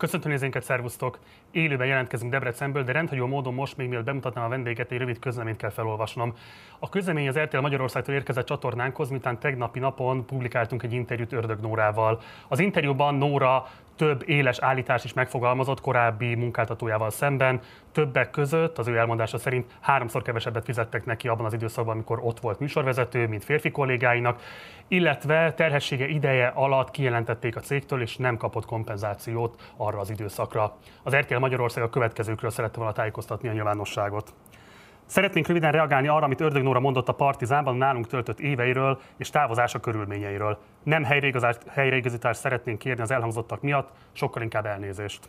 [0.00, 1.18] Köszöntöm nézőinket, szervusztok!
[1.50, 5.56] Élőben jelentkezünk Debrecenből, de rendhagyó módon most még mielőtt bemutatnám a vendéget, egy rövid közleményt
[5.56, 6.34] kell felolvasnom.
[6.78, 12.20] A közlemény az RTL Magyarországtól érkezett csatornánkhoz, miután tegnapi napon publikáltunk egy interjút Ördög Nórával.
[12.48, 13.66] Az interjúban Nóra
[14.00, 17.60] több éles állítás is megfogalmazott korábbi munkáltatójával szemben.
[17.92, 22.40] Többek között az ő elmondása szerint háromszor kevesebbet fizettek neki abban az időszakban, amikor ott
[22.40, 24.42] volt műsorvezető, mint férfi kollégáinak,
[24.88, 30.76] illetve terhessége ideje alatt kijelentették a cégtől, és nem kapott kompenzációt arra az időszakra.
[31.02, 34.34] Az RTL Magyarország a következőkről szerette volna tájékoztatni a nyilvánosságot.
[35.10, 39.80] Szeretnénk röviden reagálni arra, amit Ördög Nóra mondott a Partizánban nálunk töltött éveiről és távozása
[39.80, 40.58] körülményeiről.
[40.82, 41.04] Nem
[41.68, 45.28] helyreigazítást szeretnénk kérni az elhangzottak miatt, sokkal inkább elnézést.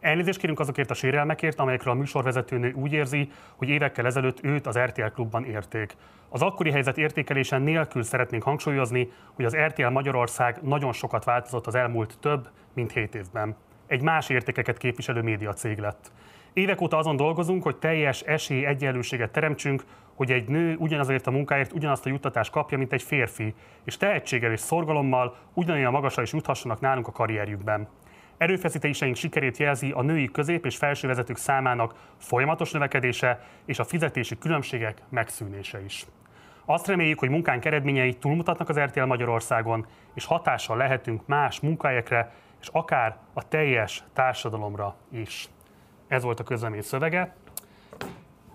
[0.00, 4.78] Elnézést kérünk azokért a sérelmekért, amelyekről a műsorvezetőnő úgy érzi, hogy évekkel ezelőtt őt az
[4.78, 5.96] RTL klubban érték.
[6.28, 11.74] Az akkori helyzet értékelésen nélkül szeretnénk hangsúlyozni, hogy az RTL Magyarország nagyon sokat változott az
[11.74, 13.56] elmúlt több, mint hét évben.
[13.86, 16.12] Egy más értékeket képviselő médiacég lett.
[16.54, 19.84] Évek óta azon dolgozunk, hogy teljes esély egyenlőséget teremtsünk,
[20.14, 24.52] hogy egy nő ugyanazért a munkáért ugyanazt a juttatást kapja, mint egy férfi, és tehetséggel
[24.52, 27.88] és szorgalommal ugyanolyan magasra is juthassanak nálunk a karrierjükben.
[28.36, 34.38] Erőfeszítéseink sikerét jelzi a női közép- és felső vezetők számának folyamatos növekedése és a fizetési
[34.38, 36.06] különbségek megszűnése is.
[36.64, 42.68] Azt reméljük, hogy munkánk eredményei túlmutatnak az RTL Magyarországon, és hatással lehetünk más munkahelyekre, és
[42.72, 45.48] akár a teljes társadalomra is.
[46.14, 47.34] Ez volt a közlemény szövege.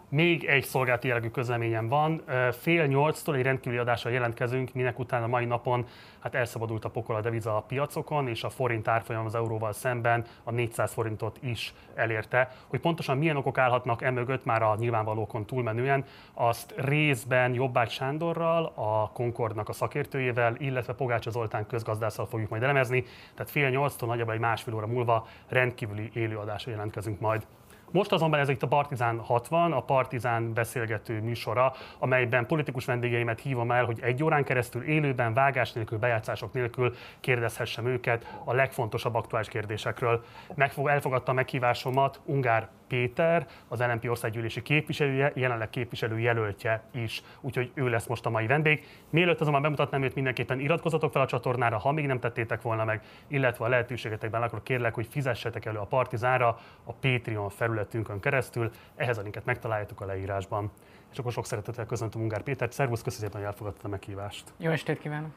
[0.09, 2.21] Még egy szolgálati jellegű közleményem van.
[2.51, 5.85] Fél nyolctól egy rendkívüli adással jelentkezünk, minek után a mai napon
[6.19, 10.25] hát elszabadult a pokol a deviza a piacokon, és a forint árfolyam az euróval szemben
[10.43, 12.51] a 400 forintot is elérte.
[12.67, 19.11] Hogy pontosan milyen okok állhatnak emögött, már a nyilvánvalókon túlmenően, azt részben Jobbágy Sándorral, a
[19.13, 23.03] Concordnak a szakértőjével, illetve Pogácsa Zoltán közgazdásszal fogjuk majd elemezni.
[23.35, 27.45] Tehát fél nyolctól nagyjából egy másfél óra múlva rendkívüli élőadásra jelentkezünk majd.
[27.91, 33.71] Most azonban ez itt a Partizán 60, a Partizán beszélgető műsora, amelyben politikus vendégeimet hívom
[33.71, 39.47] el, hogy egy órán keresztül élőben, vágás nélkül, bejátszások nélkül kérdezhessem őket a legfontosabb aktuális
[39.47, 40.23] kérdésekről.
[40.55, 47.71] Megfog, elfogadta a meghívásomat Ungár Péter, az LNP országgyűlési képviselője, jelenleg képviselő jelöltje is, úgyhogy
[47.73, 48.85] ő lesz most a mai vendég.
[49.09, 53.01] Mielőtt azonban bemutatnám őt, mindenképpen iratkozatok fel a csatornára, ha még nem tettétek volna meg,
[53.27, 59.17] illetve a lehetőségetekben akkor kérlek, hogy fizessetek elő a Partizánra a Patreon felületünkön keresztül, ehhez
[59.17, 60.71] a linket megtaláljátok a leírásban.
[61.11, 62.71] És akkor sok szeretettel köszöntöm Ungár Pétert.
[62.71, 64.53] Szervusz, köszönöm hogy elfogadtad a meghívást.
[64.57, 65.31] Jó estét kívánok!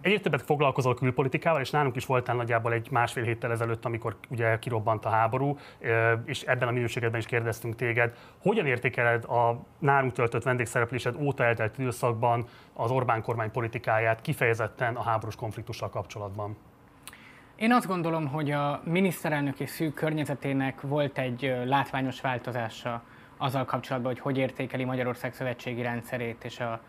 [0.00, 4.58] Egyre többet foglalkozol külpolitikával, és nálunk is voltál nagyjából egy másfél héttel ezelőtt, amikor ugye
[4.58, 5.58] kirobbant a háború,
[6.24, 8.16] és ebben a minőségedben is kérdeztünk téged.
[8.42, 15.02] Hogyan értékeled a nálunk töltött vendégszereplésed óta eltelt időszakban az Orbán kormány politikáját, kifejezetten a
[15.02, 16.56] háborús konfliktussal kapcsolatban?
[17.56, 23.02] Én azt gondolom, hogy a miniszterelnök és szűk környezetének volt egy látványos változása
[23.36, 26.80] azzal kapcsolatban, hogy hogy értékeli Magyarország szövetségi rendszerét és a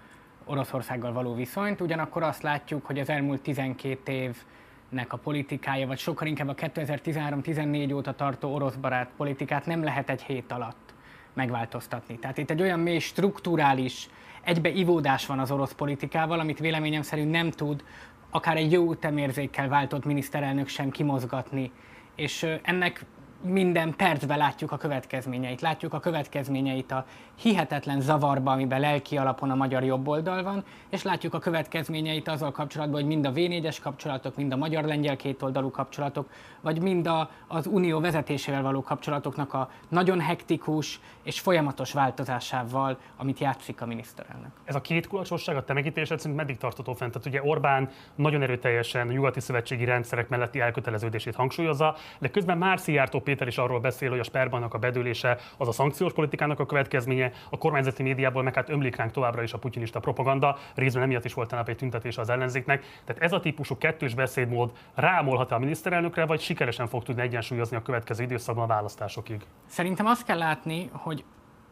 [0.46, 6.28] Oroszországgal való viszonyt, ugyanakkor azt látjuk, hogy az elmúlt 12 évnek a politikája, vagy sokkal
[6.28, 10.94] inkább a 2013-14 óta tartó orosz barát politikát nem lehet egy hét alatt
[11.34, 12.19] megváltoztatni.
[12.19, 14.09] Tehát itt egy olyan mély strukturális
[14.41, 17.84] egybeivódás van az orosz politikával, amit véleményem szerint nem tud
[18.31, 21.72] akár egy jó temérzékkel váltott miniszterelnök sem kimozgatni.
[22.16, 23.06] És ennek
[23.44, 25.62] minden percben látjuk a következményeit.
[25.62, 27.06] Látjuk a következményeit a
[27.41, 33.00] hihetetlen zavarba, amiben lelki alapon a magyar jobboldal van, és látjuk a következményeit azzal kapcsolatban,
[33.00, 36.30] hogy mind a V4-es kapcsolatok, mind a magyar-lengyel kétoldalú kapcsolatok,
[36.62, 43.40] vagy mind a, az unió vezetésével való kapcsolatoknak a nagyon hektikus és folyamatos változásával, amit
[43.40, 44.51] játszik a miniszterelnök.
[44.63, 47.12] Ez a két kulacsosság a te szerint meddig tartható fent?
[47.12, 52.80] Tehát ugye Orbán nagyon erőteljesen a nyugati szövetségi rendszerek melletti elköteleződését hangsúlyozza, de közben már
[52.80, 56.66] Szijjártó Péter is arról beszél, hogy a sperbannak a bedőlése az a szankciós politikának a
[56.66, 61.25] következménye, a kormányzati médiából meg hát ömlik ránk továbbra is a putinista propaganda, részben emiatt
[61.25, 63.02] is volt tegnap egy tüntetés az ellenzéknek.
[63.06, 67.81] Tehát ez a típusú kettős beszédmód rámolhat a miniszterelnökre, vagy sikeresen fog tudni egyensúlyozni a
[67.81, 69.42] következő időszakban a választásokig?
[69.66, 71.24] Szerintem azt kell látni, hogy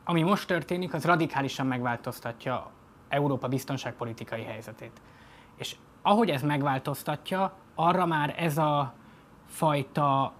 [0.04, 2.72] ami most történik, az radikálisan megváltoztatja
[3.10, 5.02] Európa biztonságpolitikai helyzetét.
[5.56, 8.94] És ahogy ez megváltoztatja, arra már ez a
[9.48, 10.34] fajta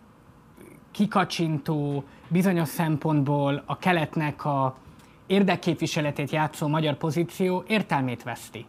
[0.92, 4.76] kikacsintó, bizonyos szempontból a keletnek a
[5.28, 8.66] érdekképviseletét játszó magyar pozíció értelmét veszti.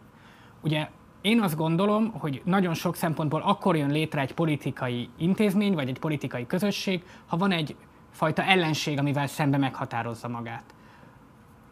[0.61, 0.87] Ugye
[1.21, 5.99] én azt gondolom, hogy nagyon sok szempontból akkor jön létre egy politikai intézmény, vagy egy
[5.99, 7.75] politikai közösség, ha van egy
[8.11, 10.63] fajta ellenség, amivel szembe meghatározza magát.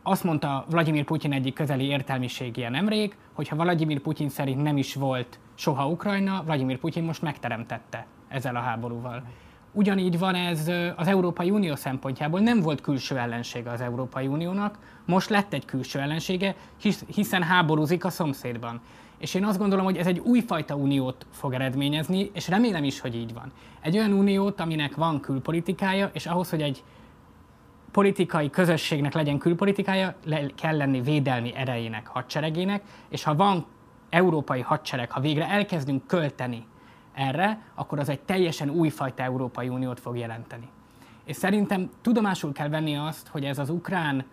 [0.04, 4.96] Azt mondta Vladimir Putyin egyik közeli értelmiségie nemrég, hogy ha Vladimir Putyin szerint nem is
[4.96, 9.24] volt soha Ukrajna, Vladimir Putyin most megteremtette ezzel a háborúval.
[9.72, 12.40] Ugyanígy van ez az Európai Unió szempontjából.
[12.40, 16.56] Nem volt külső ellensége az Európai Uniónak, most lett egy külső ellensége,
[17.08, 18.82] hiszen háborúzik a szomszédban.
[19.18, 23.16] És én azt gondolom, hogy ez egy újfajta uniót fog eredményezni, és remélem is, hogy
[23.16, 23.52] így van.
[23.82, 26.84] Egy olyan uniót, aminek van külpolitikája, és ahhoz, hogy egy
[27.92, 33.66] politikai közösségnek legyen külpolitikája, le kell lenni védelmi erejének, hadseregének, és ha van
[34.10, 36.66] európai hadsereg, ha végre elkezdünk költeni
[37.20, 40.70] erre, akkor az egy teljesen újfajta Európai Uniót fog jelenteni.
[41.26, 44.26] És szerintem tudomásul kell venni azt, hogy ez az ukrán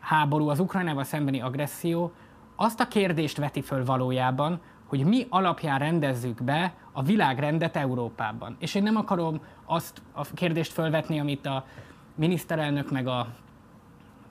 [0.00, 2.12] háború, az Ukrajnával szembeni agresszió
[2.56, 8.56] azt a kérdést veti föl valójában, hogy mi alapján rendezzük be a világrendet Európában.
[8.58, 11.64] És én nem akarom azt a kérdést fölvetni, amit a
[12.14, 13.26] miniszterelnök meg a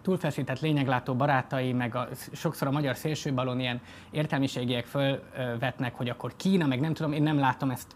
[0.08, 3.82] túlfeszített lényeglátó barátai, meg a, sokszor a magyar szélsőbalon ilyen
[4.12, 7.96] értelmiségiek fölvetnek, hogy akkor Kína, meg nem tudom, én nem látom ezt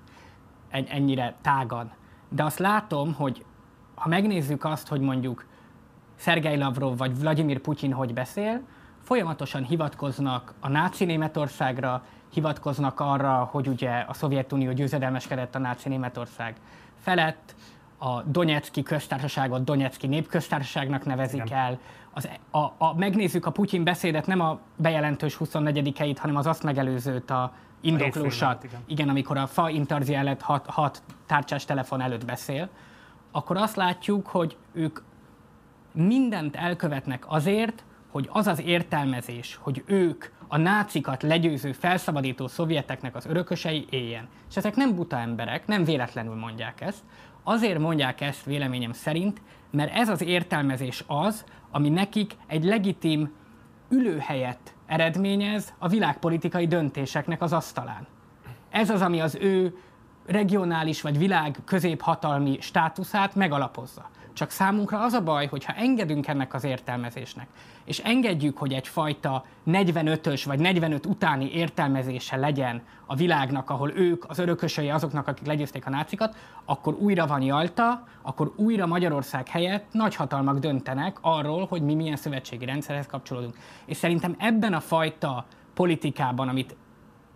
[0.69, 1.91] ennyire tágan.
[2.29, 3.45] De azt látom, hogy
[3.95, 5.45] ha megnézzük azt, hogy mondjuk
[6.15, 8.61] Szergej Lavrov vagy Vladimir Putyin hogy beszél,
[9.01, 12.03] folyamatosan hivatkoznak a náci Németországra,
[12.33, 16.55] hivatkoznak arra, hogy ugye a Szovjetunió győzedelmeskedett a náci Németország
[16.99, 17.55] felett,
[18.03, 21.57] a Donetszki köztársaságot Donetszki népköztársaságnak nevezik Igen.
[21.57, 21.79] el.
[22.13, 27.29] Az, a, a, megnézzük a Putyin beszédet, nem a bejelentős 24-eit, hanem az azt megelőzőt,
[27.29, 28.79] a indoklósat, igen.
[28.87, 32.69] igen, amikor a fa intarzia előtt hat, hat tárcsás telefon előtt beszél,
[33.31, 34.99] akkor azt látjuk, hogy ők
[35.93, 43.25] mindent elkövetnek azért, hogy az az értelmezés, hogy ők a nácikat legyőző, felszabadító szovjeteknek az
[43.25, 44.27] örökösei éljen.
[44.49, 47.03] És ezek nem buta emberek, nem véletlenül mondják ezt,
[47.43, 49.41] Azért mondják ezt véleményem szerint,
[49.71, 53.31] mert ez az értelmezés az, ami nekik egy legitim
[53.89, 58.07] ülőhelyet eredményez a világpolitikai döntéseknek az asztalán.
[58.69, 59.77] Ez az, ami az ő
[60.25, 64.09] regionális vagy világ középhatalmi státuszát megalapozza.
[64.33, 67.47] Csak számunkra az a baj, hogy ha engedünk ennek az értelmezésnek,
[67.85, 74.39] és engedjük, hogy egyfajta 45-ös vagy 45 utáni értelmezése legyen a világnak, ahol ők az
[74.39, 76.35] örökösei azoknak, akik legyőzték a nácikat,
[76.65, 82.65] akkor újra van Jalta, akkor újra Magyarország helyett nagyhatalmak döntenek arról, hogy mi milyen szövetségi
[82.65, 83.57] rendszerhez kapcsolódunk.
[83.85, 86.75] És szerintem ebben a fajta politikában, amit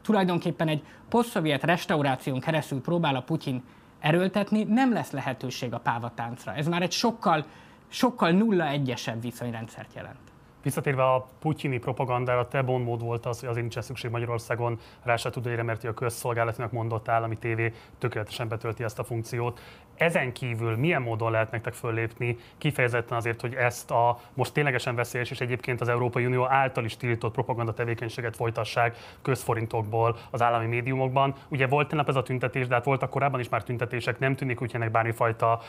[0.01, 3.63] tulajdonképpen egy posztszovjet restauráción keresztül próbál a Putyin
[3.99, 6.53] erőltetni, nem lesz lehetőség a pávatáncra.
[6.53, 7.45] Ez már egy sokkal,
[7.87, 10.33] sokkal nulla egyesebb viszonyrendszert jelent.
[10.65, 15.29] Visszatérve a putyini propagandára, te mód volt az, hogy azért nincsen szükség Magyarországon rá se
[15.29, 19.59] tud mert a közszolgálatinak mondott állami tévé tökéletesen betölti ezt a funkciót.
[19.97, 25.31] Ezen kívül milyen módon lehet nektek föllépni, kifejezetten azért, hogy ezt a most ténylegesen veszélyes
[25.31, 31.33] és egyébként az Európai Unió által is tiltott propaganda tevékenységet folytassák közforintokból az állami médiumokban.
[31.47, 34.61] Ugye volt tegnap ez a tüntetés, de hát voltak korábban is már tüntetések, nem tűnik
[34.61, 35.61] úgy, ennek bármifajta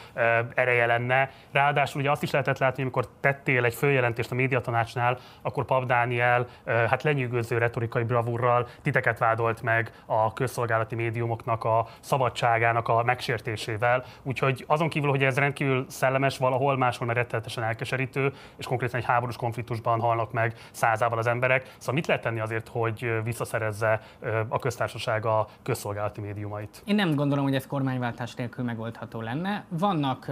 [0.55, 1.31] ereje lenne.
[1.53, 6.47] Ráadásul ugye azt is lehetett látni, amikor tettél egy följelentést a médiatanácsnál, akkor Pap Dániel
[6.65, 14.65] hát lenyűgöző retorikai bravúrral titeket vádolt meg a közszolgálati médiumoknak a szabadságának a megsértésével Úgyhogy
[14.67, 19.37] azon kívül, hogy ez rendkívül szellemes, valahol máshol mert rettenetesen elkeserítő, és konkrétan egy háborús
[19.37, 21.75] konfliktusban halnak meg százával az emberek.
[21.79, 24.01] Szóval mit lehet tenni azért, hogy visszaszerezze
[24.49, 26.83] a köztársaság a közszolgálati médiumait?
[26.85, 29.65] Én nem gondolom, hogy ez kormányváltás nélkül megoldható lenne.
[29.69, 30.31] Vannak,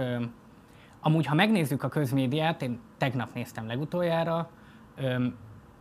[1.01, 4.49] amúgy ha megnézzük a közmédiát, én tegnap néztem legutoljára,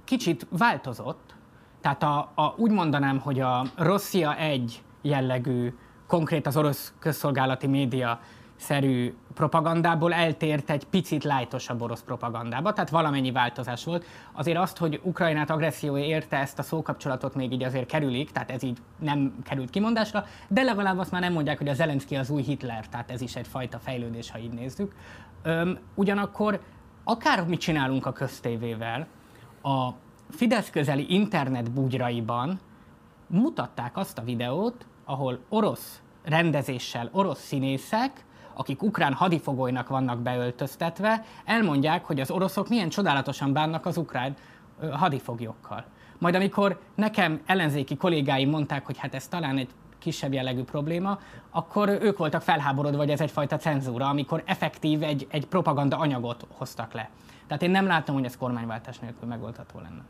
[0.04, 1.34] kicsit változott.
[1.80, 5.74] Tehát a, a, úgy mondanám, hogy a Rosszia egy jellegű
[6.06, 8.20] konkrét az orosz közszolgálati média
[8.56, 14.04] szerű propagandából eltért egy picit lájtosabb orosz propagandába, tehát valamennyi változás volt.
[14.32, 18.62] Azért azt, hogy Ukrajnát agressziója érte ezt a szókapcsolatot még így azért kerülik, tehát ez
[18.62, 22.42] így nem került kimondásra, de legalább azt már nem mondják, hogy a Zelenszky az új
[22.42, 24.94] Hitler, tehát ez is egyfajta fejlődés, ha így nézzük.
[25.42, 26.60] Öm, ugyanakkor
[27.04, 29.06] akár mit csinálunk a köztévével,
[29.62, 29.90] a
[30.30, 32.60] Fidesz közeli internet bugyraiban
[33.26, 42.04] mutatták azt a videót, ahol orosz rendezéssel orosz színészek, akik ukrán hadifogolynak vannak beöltöztetve, elmondják,
[42.04, 44.34] hogy az oroszok milyen csodálatosan bánnak az ukrán
[44.92, 45.84] hadifoglyokkal.
[46.18, 49.68] Majd amikor nekem ellenzéki kollégáim mondták, hogy hát ez talán egy
[49.98, 51.18] kisebb jellegű probléma,
[51.50, 56.92] akkor ők voltak felháborodva, hogy ez egyfajta cenzúra, amikor effektív egy, egy propaganda anyagot hoztak
[56.92, 57.10] le.
[57.46, 60.02] Tehát én nem látom, hogy ez kormányváltás nélkül megoldható lenne.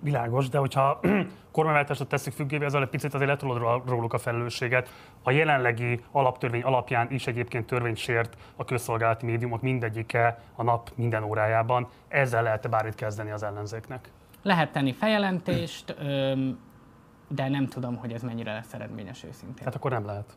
[0.00, 1.00] Világos, de hogyha
[1.52, 4.90] kormányváltásra teszik függévé, ezzel egy picit azért letolod róluk a felelősséget.
[5.22, 11.22] A jelenlegi alaptörvény alapján is egyébként törvényt sért a közszolgálati médiumok mindegyike a nap minden
[11.22, 11.88] órájában.
[12.08, 14.10] Ezzel lehet-e bármit kezdeni az ellenzéknek?
[14.42, 15.94] Lehet tenni feljelentést,
[17.38, 19.56] de nem tudom, hogy ez mennyire lesz eredményes őszintén.
[19.56, 20.36] Tehát akkor nem lehet?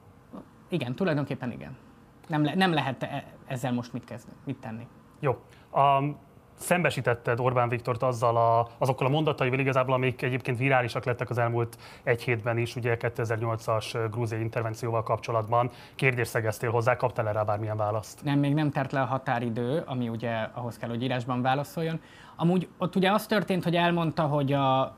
[0.69, 1.77] Igen, tulajdonképpen igen.
[2.27, 4.87] Nem, le, nem lehet e- ezzel most mit, kezdeni, mit tenni.
[5.19, 5.41] Jó.
[5.73, 6.17] Um,
[6.61, 11.77] szembesítetted Orbán Viktort azzal a, azokkal a mondataival igazából, amik egyébként virálisak lettek az elmúlt
[12.03, 15.69] egy hétben is, ugye 2008-as grúziai intervencióval kapcsolatban.
[15.95, 18.23] Kérdést szegeztél hozzá, kaptál erre bármilyen választ?
[18.23, 22.01] Nem, még nem tert le a határidő, ami ugye ahhoz kell, hogy írásban válaszoljon.
[22.35, 24.95] Amúgy ott ugye az történt, hogy elmondta, hogy a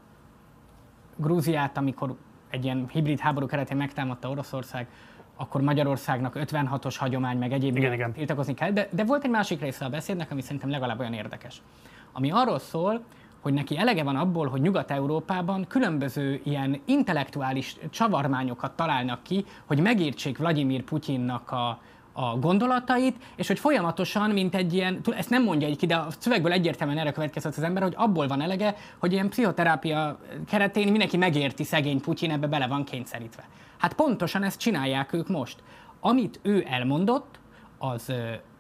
[1.16, 2.16] Grúziát, amikor
[2.50, 4.88] egy ilyen hibrid háború keretén megtámadta Oroszország,
[5.36, 8.14] akkor Magyarországnak 56-os hagyomány, meg egyéb igen, igen.
[8.14, 8.72] tiltakozni kell.
[8.72, 11.62] De, de volt egy másik része a beszédnek, ami szerintem legalább olyan érdekes.
[12.12, 13.04] Ami arról szól,
[13.42, 20.38] hogy neki elege van abból, hogy Nyugat-Európában különböző ilyen intellektuális csavarmányokat találnak ki, hogy megértsék
[20.38, 21.80] Vladimir Putyinnak a,
[22.14, 26.08] a gondolatait, és hogy folyamatosan, mint egy ilyen, ezt nem mondja egy ki, de a
[26.20, 31.18] szövegből egyértelműen erre következett az ember, hogy abból van elege, hogy ilyen pszichoterápia keretén mindenki
[31.18, 33.44] megérti szegény Putyin, ebbe bele van kényszerítve.
[33.78, 35.64] Hát pontosan ezt csinálják ők most.
[36.00, 37.40] Amit ő elmondott,
[37.78, 38.14] az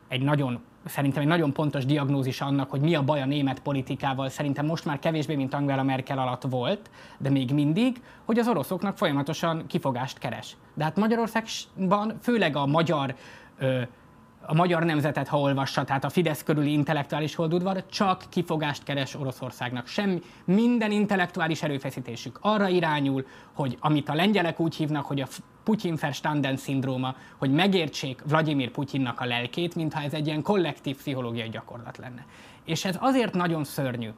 [0.07, 4.29] egy nagyon szerintem egy nagyon pontos diagnózis annak, hogy mi a baj a német politikával,
[4.29, 8.97] szerintem most már kevésbé, mint Angela Merkel alatt volt, de még mindig, hogy az oroszoknak
[8.97, 10.55] folyamatosan kifogást keres.
[10.73, 13.15] De hát Magyarországban, főleg a magyar
[14.45, 19.87] a magyar nemzetet, ha olvassa, tehát a Fidesz körüli intellektuális holdudvar csak kifogást keres Oroszországnak.
[19.87, 25.27] Semmi, minden intellektuális erőfeszítésük arra irányul, hogy amit a lengyelek úgy hívnak, hogy a
[25.63, 31.49] Putyin verstanden szindróma, hogy megértsék Vladimir Putyinnak a lelkét, mintha ez egy ilyen kollektív pszichológiai
[31.49, 32.25] gyakorlat lenne.
[32.65, 34.09] És ez azért nagyon szörnyű.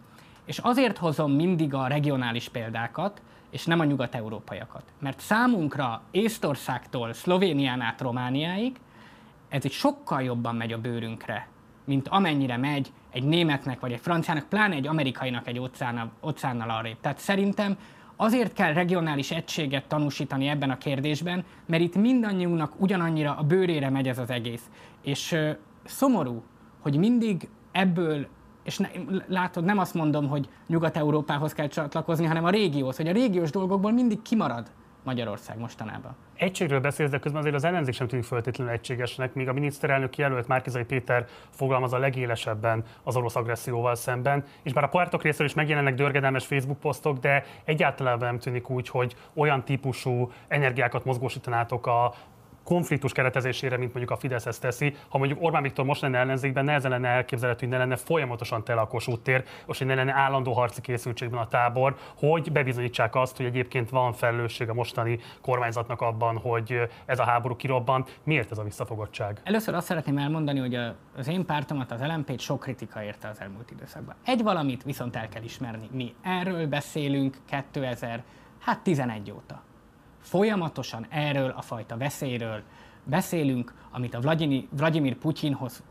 [0.46, 4.84] És azért hozom mindig a regionális példákat, és nem a nyugat-európaiakat.
[5.00, 8.76] Mert számunkra Észtországtól Szlovénián át Romániáig
[9.50, 11.48] ez egy sokkal jobban megy a bőrünkre,
[11.86, 17.00] mint amennyire megy egy németnek vagy egy franciának, pláne egy amerikainak egy óceánnal, óceánnal arrébb.
[17.02, 17.78] Tehát szerintem
[18.16, 24.08] azért kell regionális egységet tanúsítani ebben a kérdésben, mert itt mindannyiunknak ugyanannyira a bőrére megy
[24.08, 24.70] ez az egész.
[25.02, 25.52] És ö,
[25.84, 26.44] szomorú,
[26.80, 28.28] hogy mindig ebből
[28.64, 28.88] és ne,
[29.28, 33.92] látod, nem azt mondom, hogy Nyugat-Európához kell csatlakozni, hanem a régióhoz, hogy a régiós dolgokból
[33.92, 34.72] mindig kimarad
[35.06, 36.16] Magyarország mostanában.
[36.36, 40.48] Egységről beszélsz, de közben azért az ellenzék sem tűnik feltétlenül egységesnek, míg a miniszterelnök jelölt
[40.48, 45.54] Márkizai Péter fogalmaz a legélesebben az orosz agresszióval szemben, és bár a pártok részéről is
[45.54, 52.14] megjelennek dörgedelmes Facebook posztok, de egyáltalán nem tűnik úgy, hogy olyan típusú energiákat mozgósítanátok a
[52.66, 54.96] konfliktus keretezésére, mint mondjuk a Fidesz ezt teszi.
[55.10, 58.82] Ha mondjuk Orbán Viktor most lenne ellenzékben, nehezen lenne elképzelhető, hogy ne lenne folyamatosan tele
[58.82, 59.30] a Kossuth
[59.68, 64.14] és hogy ne lenne állandó harci készültségben a tábor, hogy bebizonyítsák azt, hogy egyébként van
[64.14, 68.06] felelősség a mostani kormányzatnak abban, hogy ez a háború kirobban.
[68.24, 69.42] Miért ez a visszafogottság?
[69.44, 70.76] Először azt szeretném elmondani, hogy
[71.18, 74.16] az én pártomat, az lmp sok kritika érte az elmúlt időszakban.
[74.26, 75.90] Egy valamit viszont el kell ismerni.
[75.92, 77.38] Mi erről beszélünk
[77.72, 78.24] 2000,
[78.60, 79.65] hát 11 óta
[80.26, 82.62] folyamatosan erről a fajta veszélyről
[83.04, 84.20] beszélünk, amit a
[84.72, 85.84] Vladimir, Putyinhoz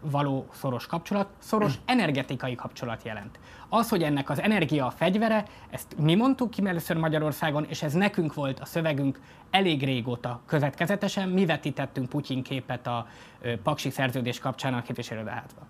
[0.00, 3.38] való szoros kapcsolat, szoros energetikai kapcsolat jelent.
[3.68, 7.92] Az, hogy ennek az energia a fegyvere, ezt mi mondtuk ki először Magyarországon, és ez
[7.92, 13.06] nekünk volt a szövegünk elég régóta következetesen, mi vetítettünk Putyin képet a
[13.40, 15.60] ö, Paksi szerződés kapcsán a képviselőházba.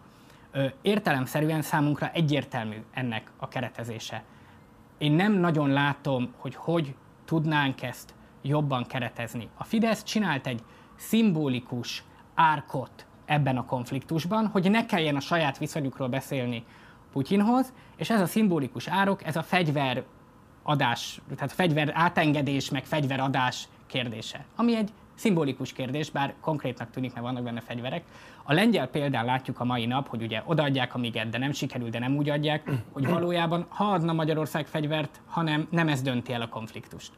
[0.83, 4.23] Értelemszerűen számunkra egyértelmű ennek a keretezése.
[4.99, 9.49] Én nem nagyon látom, hogy hogy tudnánk ezt jobban keretezni.
[9.57, 10.63] A Fidesz csinált egy
[10.97, 12.05] szimbolikus
[12.35, 16.65] árkot ebben a konfliktusban, hogy ne kelljen a saját viszonyukról beszélni
[17.13, 20.05] Putyinhoz, és ez a szimbolikus árok, ez a fegyver
[20.63, 27.25] adás, tehát fegyver átengedés, meg fegyveradás kérdése, ami egy szimbolikus kérdés, bár konkrétnak tűnik, mert
[27.25, 28.05] vannak benne fegyverek.
[28.47, 31.91] A lengyel példán látjuk a mai nap, hogy ugye odaadják a miget, de nem sikerül,
[31.91, 36.43] de nem úgy adják, hogy valójában ha adna Magyarország fegyvert, hanem nem ez dönti el
[36.43, 37.13] a konfliktust.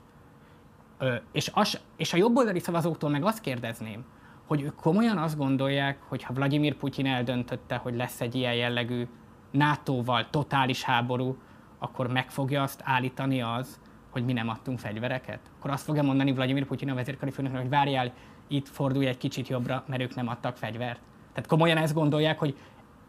[0.99, 4.04] Ö, és, az, és a jobboldali szavazóktól meg azt kérdezném,
[4.47, 9.06] hogy ők komolyan azt gondolják, hogy ha Vladimir Putyin eldöntötte, hogy lesz egy ilyen jellegű
[9.50, 11.37] NATO-val totális háború,
[11.78, 13.80] akkor meg fogja azt állítani az,
[14.11, 15.40] hogy mi nem adtunk fegyvereket?
[15.59, 18.12] Akkor azt fogja mondani Vladimir Putyin a vezérkari főnöknek, hogy várjál,
[18.49, 21.00] itt fordulj egy kicsit jobbra, mert ők nem adtak fegyvert.
[21.37, 22.57] Tehát komolyan ezt gondolják, hogy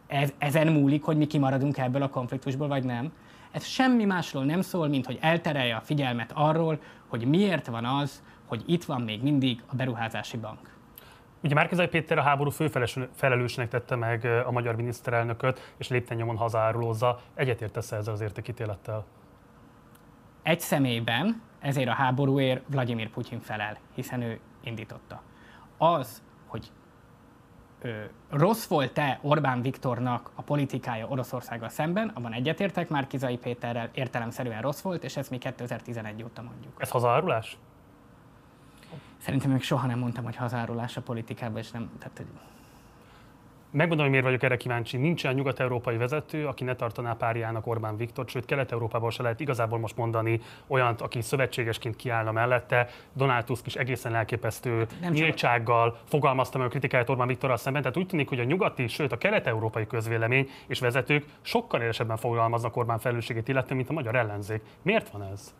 [0.07, 3.11] ez, ezen múlik, hogy mi kimaradunk ebből a konfliktusból, vagy nem.
[3.51, 8.23] Ez semmi másról nem szól, mint hogy elterelje a figyelmet arról, hogy miért van az,
[8.45, 10.75] hogy itt van még mindig a beruházási bank.
[11.43, 17.19] Ugye Márkizai Péter a háború főfelelősnek tette meg a magyar miniszterelnököt, és lépten nyomon hazárulózza.
[17.35, 19.05] Egyetértesz ezzel az értékítélettel?
[20.43, 25.21] Egy személyben ezért a háborúért Vladimir Putyin felel, hiszen ő indította.
[25.77, 26.71] Az, hogy
[28.29, 34.81] rossz volt-e Orbán Viktornak a politikája Oroszországgal szemben, abban egyetértek, már Kizai Péterrel értelemszerűen rossz
[34.81, 36.73] volt, és ezt mi 2011 óta mondjuk.
[36.77, 37.57] Ez hazárulás?
[39.17, 42.27] Szerintem még soha nem mondtam, hogy hazárulás a politikában, és nem, tehát, hogy
[43.71, 44.97] Megmondom, hogy miért vagyok erre kíváncsi.
[44.97, 49.97] Nincsen nyugat-európai vezető, aki ne tartaná párjának Orbán Viktor, sőt Kelet-Európában se lehet igazából most
[49.97, 52.89] mondani olyant, aki szövetségesként kiállna mellette.
[53.13, 57.81] Donald Tusk is egészen elképesztő nem nyíltsággal fogalmazta meg a kritikáját Orbán Viktorral szemben.
[57.81, 62.75] Tehát úgy tűnik, hogy a nyugati, sőt a kelet-európai közvélemény és vezetők sokkal élesebben fogalmaznak
[62.75, 64.61] Orbán felelősségét illetően, mint a magyar ellenzék.
[64.81, 65.53] Miért van ez?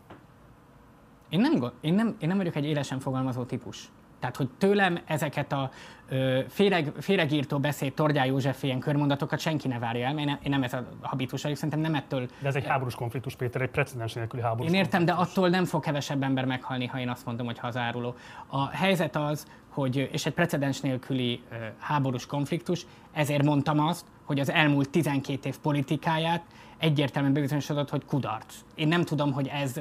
[1.29, 3.89] Én nem, én nem, én nem vagyok egy élesen fogalmazó típus.
[4.19, 5.69] Tehát, hogy tőlem ezeket a
[6.09, 10.49] ö, féreg, féregírtó beszéd Tordjá József ilyen körmondatokat senki ne várja el, mert én, én
[10.49, 12.27] nem ez a habitus vagyok, szerintem nem ettől...
[12.39, 15.25] De ez egy háborús konfliktus, Péter, egy precedens nélküli háborús Én értem, konfliktus.
[15.25, 18.15] de attól nem fog kevesebb ember meghalni, ha én azt mondom, hogy hazáruló.
[18.47, 24.39] A helyzet az, hogy, és egy precedens nélküli ö, háborús konfliktus, ezért mondtam azt, hogy
[24.39, 26.43] az elmúlt 12 év politikáját
[26.77, 28.55] egyértelműen bebizonyosodott, hogy kudarc.
[28.75, 29.79] Én nem tudom, hogy ez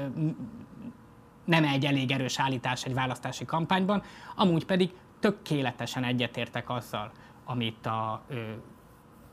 [1.47, 4.03] nem egy elég erős állítás egy választási kampányban,
[4.35, 7.11] amúgy pedig tökéletesen egyetértek azzal,
[7.45, 8.53] amit a ö,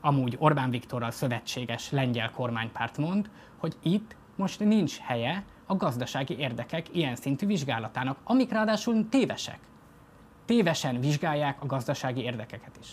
[0.00, 6.94] amúgy Orbán Viktorral szövetséges lengyel kormánypárt mond, hogy itt most nincs helye a gazdasági érdekek
[6.96, 9.58] ilyen szintű vizsgálatának, amik ráadásul tévesek.
[10.44, 12.88] Tévesen vizsgálják a gazdasági érdekeket is.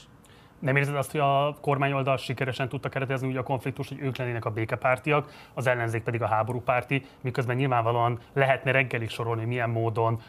[0.62, 4.46] Nem érzed azt, hogy a kormányoldal sikeresen tudta keretezni úgy a konfliktus, hogy ők lennének
[4.46, 10.20] a békepártiak, az ellenzék pedig a háborúpárti, miközben nyilvánvalóan lehetne reggelig sorolni, milyen módon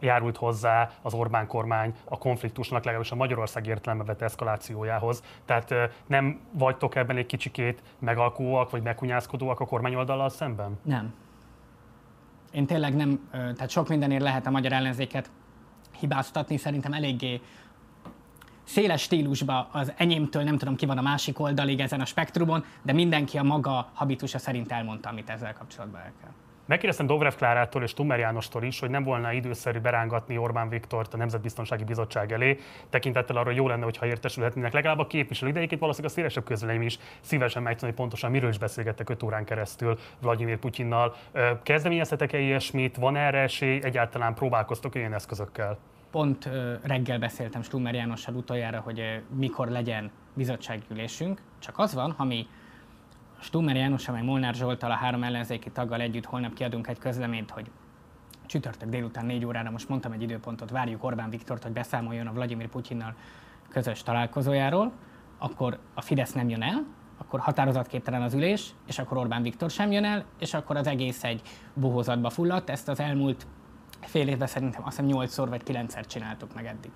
[0.00, 5.22] járult hozzá az Orbán kormány a konfliktusnak, legalábbis a Magyarország értelembe vett eszkalációjához.
[5.44, 5.74] Tehát
[6.06, 10.78] nem vagytok ebben egy kicsikét megalkóak vagy megkunyászkodóak a kormányoldallal szemben?
[10.82, 11.14] Nem.
[12.52, 15.30] Én tényleg nem, tehát sok mindenért lehet a magyar ellenzéket
[15.98, 17.40] hibáztatni, szerintem eléggé
[18.64, 22.92] széles stílusba az enyémtől nem tudom ki van a másik oldalig ezen a spektrumon, de
[22.92, 26.30] mindenki a maga habitusa szerint elmondta, amit ezzel kapcsolatban el kell.
[26.66, 31.16] Megkérdeztem Dobrev Klárától és Tummer Jánostól is, hogy nem volna időszerű berángatni Orbán Viktort a
[31.16, 32.58] Nemzetbiztonsági Bizottság elé,
[32.90, 35.50] tekintettel arra, hogy jó lenne, hogyha értesülhetnének legalább a képviselő.
[35.50, 39.22] De egyébként valószínűleg a szélesebb közvélemény is szívesen megtudni, hogy pontosan miről is beszélgettek 5
[39.22, 41.14] órán keresztül Vladimir Putyinnal.
[41.62, 42.96] Kezdeményeztetek-e ilyesmit?
[42.96, 43.80] Van erre esély?
[43.82, 45.78] Egyáltalán próbálkoztok ilyen eszközökkel?
[46.12, 46.48] Pont
[46.82, 51.42] reggel beszéltem Stummer Jánossal utoljára, hogy mikor legyen bizottsággyűlésünk.
[51.58, 52.46] Csak az van, ha mi
[53.40, 57.70] Stummer János, meg Molnár Zsoltal, a három ellenzéki taggal együtt holnap kiadunk egy közleményt, hogy
[58.46, 62.68] csütörtök délután négy órára, most mondtam egy időpontot, várjuk Orbán Viktort, hogy beszámoljon a Vladimir
[62.68, 63.14] Putyinnal
[63.68, 64.92] közös találkozójáról,
[65.38, 66.84] akkor a Fidesz nem jön el,
[67.18, 71.24] akkor határozatképtelen az ülés, és akkor Orbán Viktor sem jön el, és akkor az egész
[71.24, 71.42] egy
[71.74, 72.70] bohózatba fulladt.
[72.70, 73.46] Ezt az elmúlt
[74.06, 76.90] fél évben szerintem azt hiszem 8-szor vagy 9-szer csináltuk meg eddig.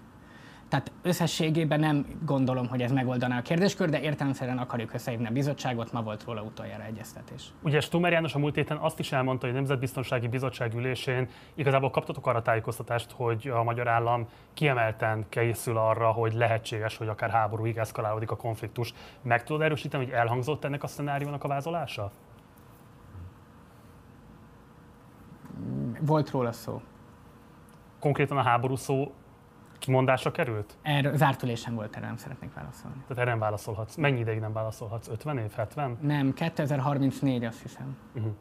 [0.69, 5.93] Tehát összességében nem gondolom, hogy ez megoldaná a kérdéskör, de értelemszerűen akarjuk összehívni a bizottságot,
[5.93, 7.53] ma volt róla utoljára egyeztetés.
[7.63, 11.91] Ugye Stumer János a múlt héten azt is elmondta, hogy a Nemzetbiztonsági Bizottság ülésén igazából
[11.91, 17.77] kaptatok arra tájékoztatást, hogy a magyar állam kiemelten készül arra, hogy lehetséges, hogy akár háborúig
[17.77, 18.95] eszkalálódik a konfliktus.
[19.23, 22.11] Meg tudod erősíteni, hogy elhangzott ennek a szenáriónak a vázolása?
[26.01, 26.81] Volt róla szó.
[28.01, 29.13] Konkrétan a háború szó
[29.79, 30.77] kimondásra került?
[30.83, 32.97] Erről zárt ülésen volt, erre nem szeretnék válaszolni.
[32.97, 33.97] Tehát erre nem válaszolhatsz.
[33.97, 35.09] Mennyi ideig nem válaszolhatsz?
[35.09, 35.99] 50 év, 70?
[36.01, 37.97] Nem, 2034 azt hiszem.
[38.15, 38.33] Uh-huh.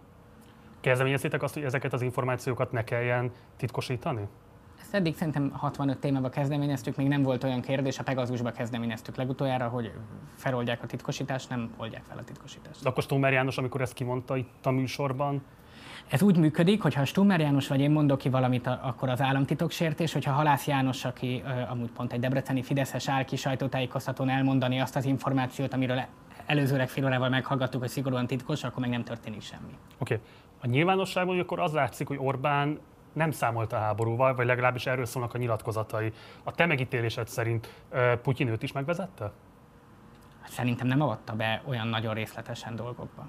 [0.79, 4.27] Kezdeményeztétek azt, hogy ezeket az információkat ne kelljen titkosítani?
[4.81, 9.67] Ezt eddig szerintem 65 témába kezdeményeztük, még nem volt olyan kérdés, a Pegazusba kezdeményeztük legutoljára,
[9.67, 9.93] hogy
[10.35, 12.83] feloldják a titkosítást, nem oldják fel a titkosítást.
[12.83, 15.43] De akkor Stómer János, amikor ezt kimondta itt a műsorban,
[16.09, 20.13] ez úgy működik, hogy ha Stummer János vagy én mondok ki valamit, akkor az államtitoksértés,
[20.13, 25.05] hogyha Halász János, aki amúgy pont egy debreceni Fideszes áll ki sajtótájékoztatón elmondani azt az
[25.05, 26.01] információt, amiről
[26.45, 29.77] előzőleg fél órával meghallgattuk, hogy szigorúan titkos, akkor meg nem történik semmi.
[29.97, 30.13] Oké.
[30.13, 30.25] Okay.
[30.61, 32.79] A nyilvánosságban akkor az látszik, hogy Orbán
[33.13, 36.13] nem számolt a háborúval, vagy legalábbis erről szólnak a nyilatkozatai.
[36.43, 37.69] A te megítélésed szerint
[38.21, 39.31] Putyin őt is megvezette?
[40.47, 43.27] Szerintem nem avatta be olyan nagyon részletesen dolgokba.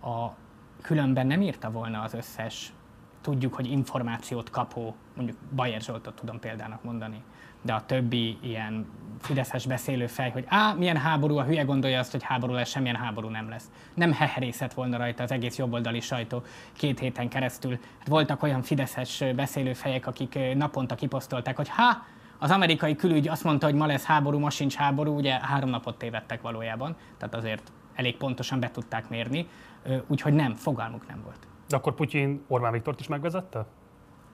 [0.00, 0.34] A
[0.82, 2.72] különben nem írta volna az összes,
[3.20, 7.22] tudjuk, hogy információt kapó, mondjuk Bajer Zsoltot tudom példának mondani,
[7.62, 8.86] de a többi ilyen
[9.20, 12.96] fideszes beszélő fej, hogy á, milyen háború, a hülye gondolja azt, hogy háború lesz, semmilyen
[12.96, 13.70] háború nem lesz.
[13.94, 16.42] Nem heherészet volna rajta az egész jobboldali sajtó
[16.72, 17.78] két héten keresztül.
[17.98, 22.04] Hát voltak olyan fideszes beszélőfejek, akik naponta kiposztolták, hogy ha
[22.38, 25.98] az amerikai külügy azt mondta, hogy ma lesz háború, ma sincs háború, ugye három napot
[25.98, 29.48] tévedtek valójában, tehát azért elég pontosan be tudták mérni,
[30.06, 31.46] úgyhogy nem, fogalmuk nem volt.
[31.68, 33.66] De akkor Putyin Orbán Viktort is megvezette?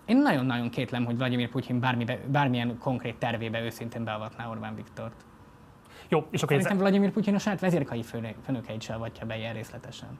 [0.04, 5.24] Én nagyon-nagyon kétlem, hogy Vladimir Putyin bármibe, bármilyen konkrét tervébe őszintén beavatná Orbán Viktort.
[6.08, 6.82] Jó, és akkor Szerintem ez...
[6.82, 10.18] Vladimir Putyin a saját vezérkai főnökeit sem avatja be ilyen részletesen.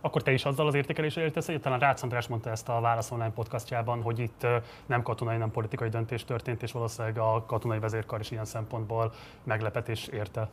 [0.00, 3.10] Akkor te is azzal az értékeléssel értesz, hogy talán Rácz András mondta ezt a Válasz
[3.10, 4.46] Online podcastjában, hogy itt
[4.86, 9.12] nem katonai, nem politikai döntés történt, és valószínűleg a katonai vezérkar is ilyen szempontból
[9.44, 10.48] meglepetés érte.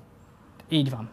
[0.69, 1.09] Így van.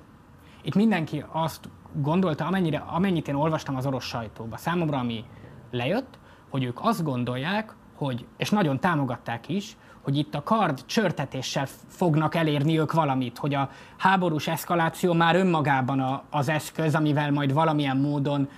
[0.63, 5.25] Itt mindenki azt gondolta, amennyire, amennyit én olvastam az orosz sajtóba, számomra ami
[5.71, 6.19] lejött,
[6.51, 12.35] hogy ők azt gondolják, hogy, és nagyon támogatták is, hogy itt a kard csörtetéssel fognak
[12.35, 17.97] elérni ők valamit, hogy a háborús eszkaláció már önmagában a, az eszköz, amivel majd valamilyen
[17.97, 18.49] módon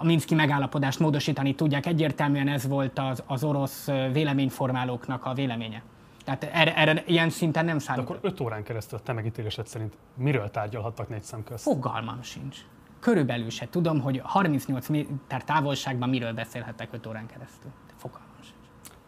[0.00, 1.86] a Minszki megállapodást módosítani tudják.
[1.86, 5.82] Egyértelműen ez volt az, az orosz véleményformálóknak a véleménye.
[6.24, 8.02] Tehát erre, erre ilyen szinten nem számít.
[8.02, 11.62] akkor 5 órán keresztül a te megítélésed szerint miről tárgyalhattak négy szem közt?
[11.62, 12.58] Fogalmam sincs.
[13.00, 17.70] Körülbelül se tudom, hogy 38 méter távolságban miről beszélhettek 5 órán keresztül.
[17.96, 18.56] Fogalmam sincs.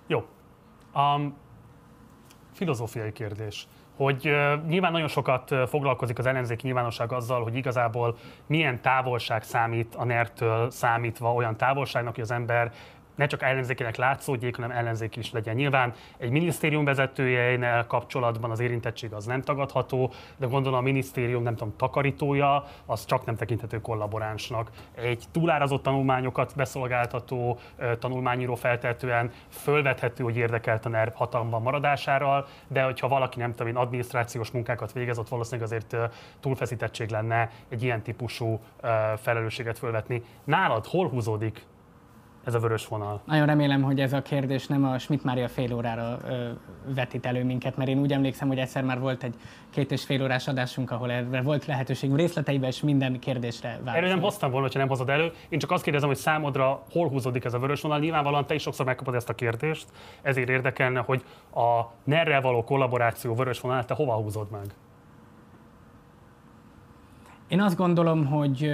[0.06, 0.24] Jó,
[1.02, 1.20] a
[2.52, 8.16] filozófiai kérdés hogy uh, nyilván nagyon sokat uh, foglalkozik az ellenzéki nyilvánosság azzal, hogy igazából
[8.46, 12.72] milyen távolság számít a NER-től számítva olyan távolságnak, hogy az ember
[13.22, 15.54] ne csak ellenzékének látszódjék, hanem ellenzéki is legyen.
[15.54, 21.56] Nyilván egy minisztérium vezetőjeinek kapcsolatban az érintettség az nem tagadható, de gondolom a minisztérium, nem
[21.56, 24.70] tudom, takarítója, az csak nem tekinthető kollaboránsnak.
[24.94, 27.58] Egy túlárazott tanulmányokat beszolgáltató
[27.98, 33.76] tanulmányíró feltetően fölvethető, hogy érdekelt a NERV hatalomban maradásáról, de hogyha valaki nem tudom én
[33.76, 35.96] adminisztrációs munkákat végez, ott valószínűleg azért
[36.40, 38.60] túlfeszítettség lenne egy ilyen típusú
[39.16, 40.22] felelősséget fölvetni.
[40.44, 41.64] Nálad hol húzódik
[42.44, 43.20] ez a vörös vonal.
[43.24, 46.48] Nagyon remélem, hogy ez a kérdés nem a Schmidt Mária fél órára ö,
[46.94, 49.34] vetít elő minket, mert én úgy emlékszem, hogy egyszer már volt egy
[49.70, 53.98] két és fél órás adásunk, ahol erre volt lehetőségünk részleteiben, és minden kérdésre válaszolni.
[53.98, 55.32] Erről nem hoztam volna, ha nem hozod elő.
[55.48, 57.98] Én csak azt kérdezem, hogy számodra hol húzódik ez a vörös vonal.
[57.98, 59.86] Nyilvánvalóan te is sokszor megkapod ezt a kérdést,
[60.22, 61.24] ezért érdekelne, hogy
[61.54, 64.74] a ner való kollaboráció vörös vonal, te hova húzod meg?
[67.48, 68.70] Én azt gondolom, hogy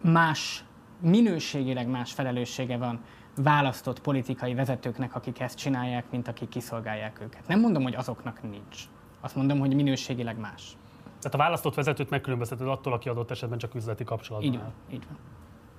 [0.00, 0.64] más
[1.00, 3.00] minőségileg más felelőssége van
[3.36, 7.46] választott politikai vezetőknek, akik ezt csinálják, mint akik kiszolgálják őket.
[7.46, 8.82] Nem mondom, hogy azoknak nincs.
[9.20, 10.76] Azt mondom, hogy minőségileg más.
[11.04, 15.06] Tehát a választott vezetőt megkülönbözteted attól, aki adott esetben csak üzleti kapcsolatban Így van, így
[15.08, 15.18] van.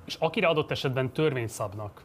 [0.05, 2.03] És akire adott esetben törvényt szabnak,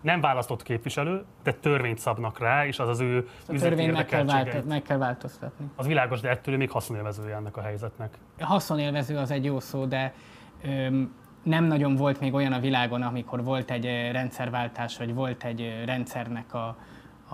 [0.00, 4.24] nem választott képviselő, de törvényt szabnak rá, és az az ő a törvényt meg kell,
[4.24, 5.70] vált, meg kell változtatni.
[5.76, 8.18] Az világos, de ettől még haszonélvezője ennek a helyzetnek.
[8.40, 10.14] Haszonélvező az egy jó szó, de
[10.62, 11.14] öm,
[11.48, 16.54] nem nagyon volt még olyan a világon, amikor volt egy rendszerváltás, vagy volt egy rendszernek
[16.54, 16.76] a,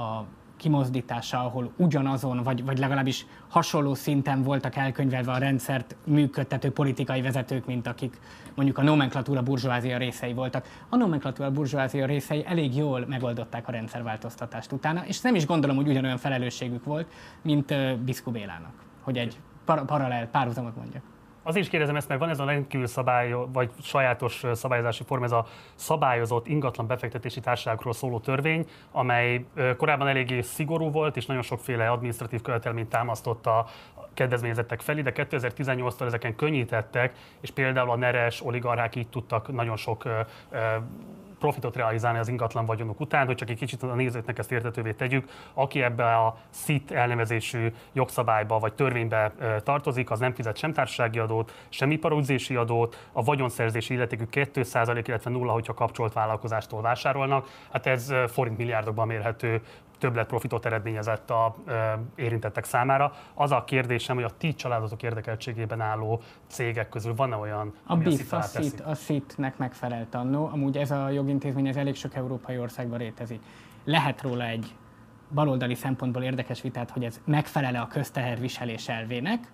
[0.00, 7.22] a kimozdítása, ahol ugyanazon, vagy, vagy legalábbis hasonló szinten voltak elkönyvelve a rendszert működtető politikai
[7.22, 8.20] vezetők, mint akik
[8.54, 10.66] mondjuk a nomenklatúra burzsóázia részei voltak.
[10.88, 15.88] A nomenklatúra burzsóázia részei elég jól megoldották a rendszerváltoztatást utána, és nem is gondolom, hogy
[15.88, 18.30] ugyanolyan felelősségük volt, mint Biszku
[19.00, 21.13] hogy egy par- paralel párhuzamot mondjak.
[21.46, 25.32] Azért is kérdezem ezt, mert van ez a rendkívül szabály, vagy sajátos szabályozási form, ez
[25.32, 29.44] a szabályozott ingatlan befektetési társaságokról szóló törvény, amely
[29.76, 33.66] korábban eléggé szigorú volt, és nagyon sokféle administratív követelményt támasztott a
[34.14, 40.04] kedvezményezettek felé, de 2018-tól ezeken könnyítettek, és például a neres oligarchák így tudtak nagyon sok
[41.44, 45.28] profitot realizálni az ingatlan vagyonok után, hogy csak egy kicsit a nézőknek ezt értetővé tegyük,
[45.54, 49.32] aki ebbe a SZIT elnevezésű jogszabályba vagy törvénybe
[49.64, 55.30] tartozik, az nem fizet sem társasági adót, sem iparúzési adót, a vagyonszerzési illetékű 2%, illetve
[55.30, 57.48] nulla, hogyha kapcsolt vállalkozástól vásárolnak.
[57.72, 59.60] Hát ez forint milliárdokban mérhető
[59.98, 63.12] többlet profitot eredményezett a e, érintettek számára.
[63.34, 68.32] Az a kérdésem, hogy a ti családotok érdekeltségében álló cégek közül van-e olyan, a BIF,
[68.32, 70.46] a, SZIT, a SZIT-nek megfelelt annó.
[70.52, 73.40] Amúgy ez a jogintézmény ez elég sok európai országban létezik.
[73.84, 74.74] Lehet róla egy
[75.34, 79.50] baloldali szempontból érdekes vitát, hogy ez megfelele a közteherviselés elvének.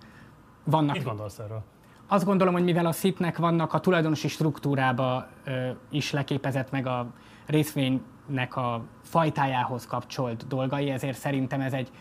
[0.63, 1.63] Vannak, Mit gondolsz erről?
[2.07, 7.07] Azt gondolom, hogy mivel a SZIT-nek vannak a tulajdonosi struktúrába ö, is leképezett meg a
[7.45, 11.91] részvény nek a fajtájához kapcsolt dolgai, ezért szerintem ez egy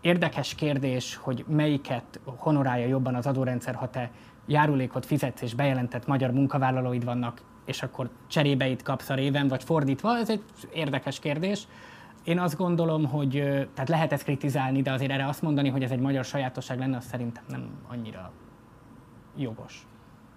[0.00, 4.10] érdekes kérdés, hogy melyiket honorálja jobban az adórendszer, ha te
[4.46, 9.64] járulékot fizetsz és bejelentett magyar munkavállalóid vannak, és akkor cserébe itt kapsz a réven, vagy
[9.64, 11.66] fordítva, ez egy érdekes kérdés.
[12.24, 13.30] Én azt gondolom, hogy
[13.74, 16.96] tehát lehet ezt kritizálni, de azért erre azt mondani, hogy ez egy magyar sajátosság lenne,
[16.96, 18.32] az szerintem nem annyira
[19.36, 19.86] jogos.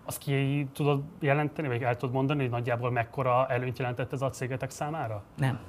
[0.08, 4.30] Azt ki tudod jelenteni, vagy el tudod mondani, hogy nagyjából mekkora előnyt jelentett ez a
[4.30, 5.24] cégetek számára?
[5.38, 5.60] Nem.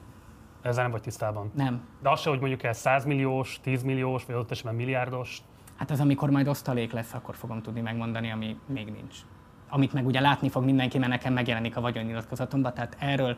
[0.62, 1.50] Ezzel nem vagy tisztában?
[1.54, 1.80] Nem.
[2.02, 5.42] De az se, hogy mondjuk el 100 milliós, 10 milliós, vagy ott esetben milliárdos?
[5.76, 9.16] Hát az, amikor majd osztalék lesz, akkor fogom tudni megmondani, ami még nincs.
[9.68, 13.36] Amit meg ugye látni fog mindenki, mert nekem megjelenik a vagyonnyilatkozatomban, tehát erről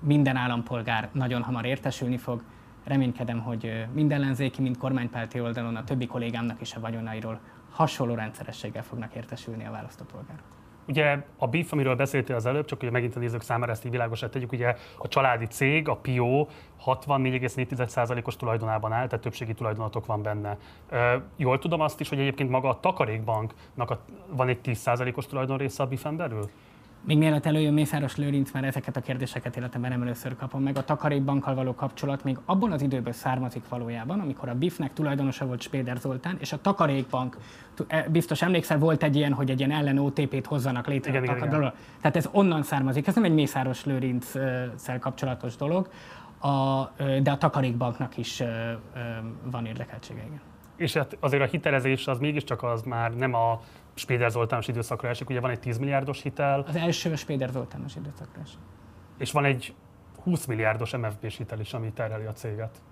[0.00, 2.42] minden állampolgár nagyon hamar értesülni fog.
[2.84, 7.40] Reménykedem, hogy minden ellenzéki, mind kormánypárti oldalon a többi kollégámnak is a vagyonairól
[7.78, 10.44] hasonló rendszerességgel fognak értesülni a választópolgárok.
[10.86, 13.90] Ugye a BIF, amiről beszéltél az előbb, csak hogy megint a nézők számára ezt így
[13.90, 16.46] világosat tegyük, ugye a családi cég, a PIO
[16.84, 20.56] 64,4%-os tulajdonában áll, tehát többségi tulajdonatok van benne.
[21.36, 23.98] Jól tudom azt is, hogy egyébként maga a takarékbanknak
[24.30, 26.50] van egy 10%-os tulajdonrésze a BIF-en belül?
[27.08, 30.84] Még mielőtt előjön Mészáros Lőrinc, mert ezeket a kérdéseket életemben nem először kapom meg, a
[30.84, 35.96] takarékbankkal való kapcsolat még abból az időből származik valójában, amikor a BIF-nek tulajdonosa volt Spéder
[35.96, 37.36] Zoltán, és a takarékbank,
[37.86, 41.10] e, biztos emlékszel, volt egy ilyen, hogy egy ilyen ellen OTP-t hozzanak létre.
[41.10, 41.72] Igen, a igen, igen.
[42.00, 45.88] Tehát ez onnan származik, ez nem egy Mészáros Lőrinc-szel kapcsolatos dolog,
[46.40, 46.82] a,
[47.22, 48.42] de a takarékbanknak is
[49.50, 50.40] van érdekeltsége, igen.
[50.76, 53.60] És hát azért a hitelezés az mégiscsak az már nem a
[53.98, 56.64] Spéder Zoltános időszakra esik, ugye van egy 10 milliárdos hitel.
[56.66, 58.58] Az első a Spéder Zoltános időszakra esik.
[59.18, 59.74] És van egy
[60.22, 62.82] 20 milliárdos MFB-s hitel is, ami tereli a céget.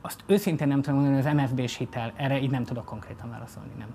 [0.00, 3.72] Azt őszintén nem tudom mondani, hogy az MFB-s hitel, erre így nem tudok konkrétan válaszolni,
[3.78, 3.88] nem.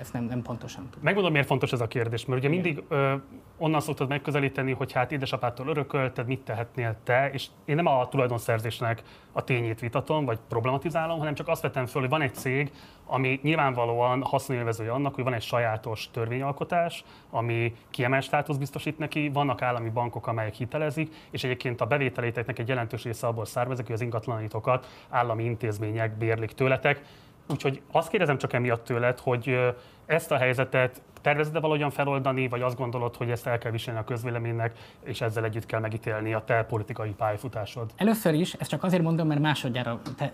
[0.00, 1.00] Ezt nem, nem pontosan tudom.
[1.02, 3.14] Megmondom, miért fontos ez a kérdés, mert ugye mindig ö,
[3.58, 9.02] onnan szoktad megközelíteni, hogy hát édesapától örökölted, mit tehetnél te, és én nem a tulajdonszerzésnek
[9.32, 12.72] a tényét vitatom, vagy problematizálom, hanem csak azt vetem föl, hogy van egy cég,
[13.06, 19.62] ami nyilvánvalóan haszonélvezője annak, hogy van egy sajátos törvényalkotás, ami kiemelt státusz biztosít neki, vannak
[19.62, 24.00] állami bankok, amelyek hitelezik, és egyébként a bevételéteknek egy jelentős része abból származik, hogy az
[24.00, 27.02] ingatlanítokat állami intézmények bérlik tőletek
[27.48, 29.58] Úgyhogy azt kérdezem csak emiatt tőled, hogy
[30.06, 34.04] ezt a helyzetet tervezed-e valahogyan feloldani, vagy azt gondolod, hogy ezt el kell viselni a
[34.04, 34.72] közvéleménynek,
[35.04, 37.90] és ezzel együtt kell megítélni a te politikai pályafutásod?
[37.96, 40.32] Először is, ezt csak azért mondom, mert másodjára te,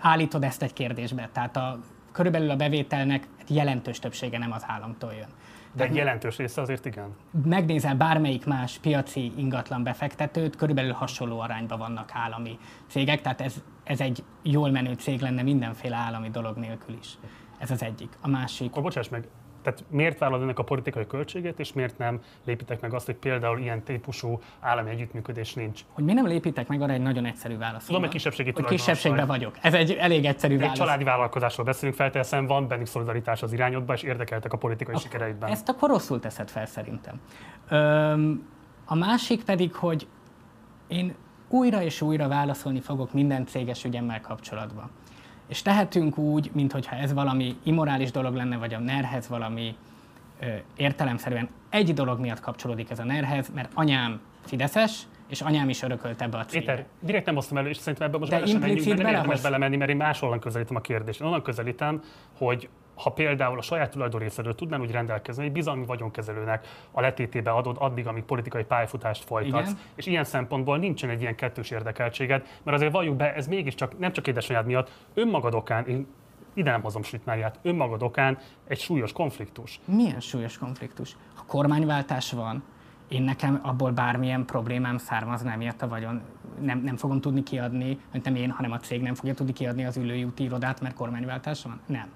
[0.00, 1.28] állítod ezt egy kérdésbe.
[1.32, 1.78] Tehát a,
[2.12, 5.28] körülbelül a bevételnek jelentős többsége nem az államtól jön.
[5.72, 7.16] De egy jelentős része azért igen.
[7.44, 14.00] Megnézel bármelyik más piaci ingatlan befektetőt, körülbelül hasonló arányban vannak állami cégek, tehát ez, ez
[14.00, 17.18] egy jól menő cég lenne mindenféle állami dolog nélkül is.
[17.58, 18.08] Ez az egyik.
[18.20, 18.70] A másik...
[18.70, 19.28] Akkor bocsáss meg,
[19.62, 23.58] tehát miért vállalod ennek a politikai költséget, és miért nem lépitek meg azt, hogy például
[23.58, 25.80] ilyen típusú állami együttműködés nincs?
[25.92, 27.84] Hogy mi nem lépitek meg, arra egy nagyon egyszerű válasz.
[27.84, 29.54] Tudom, hogy kisebbségi hogy kisebbségben vagyok.
[29.60, 30.72] Ez egy elég egyszerű válasz.
[30.72, 34.98] Egy családi vállalkozásról beszélünk, felteszem, van bennük szolidaritás az irányodban, és érdekeltek a politikai a,
[34.98, 35.50] sikereidben.
[35.50, 37.20] Ezt akkor rosszul teszed fel szerintem.
[37.68, 38.48] Öm,
[38.84, 40.06] a másik pedig, hogy
[40.88, 41.14] én
[41.52, 44.90] újra és újra válaszolni fogok minden céges ügyemmel kapcsolatban.
[45.48, 49.76] És tehetünk úgy, mintha ez valami immorális dolog lenne, vagy a nerhez valami
[50.40, 55.82] ö, értelemszerűen egy dolog miatt kapcsolódik ez a nerhez, mert anyám Fideszes, és anyám is
[55.82, 56.66] örökölt ebbe a céget.
[56.66, 59.12] Péter, direkt nem osztom elő, és szerintem ebben most De bele sem menjünk, mert nem
[59.12, 61.20] érdemes belemenni, mert én máshol közelítem a kérdést.
[61.20, 62.02] Én onnan közelítem,
[62.36, 67.76] hogy ha például a saját tulajdonrészedről tudnál úgy rendelkezni, hogy bizalmi vagyonkezelőnek a letétébe adod
[67.78, 69.70] addig, amíg politikai pályafutást folytatsz.
[69.70, 69.80] Igen.
[69.94, 74.12] És ilyen szempontból nincsen egy ilyen kettős érdekeltséged, mert azért valljuk be, ez mégiscsak nem
[74.12, 76.06] csak édesanyád miatt, önmagad okán, én
[76.54, 79.80] ide nem hozom Sritmáriát, önmagad okán egy súlyos konfliktus.
[79.84, 81.16] Milyen súlyos konfliktus?
[81.34, 82.62] Ha kormányváltás van,
[83.08, 86.22] én nekem abból bármilyen problémám származna miatt a vagyon,
[86.60, 89.96] nem, nem fogom tudni kiadni, nem én, hanem a cég nem fogja tudni kiadni az
[89.96, 91.80] ülői úti irodát, mert kormányváltás van?
[91.86, 92.08] Nem.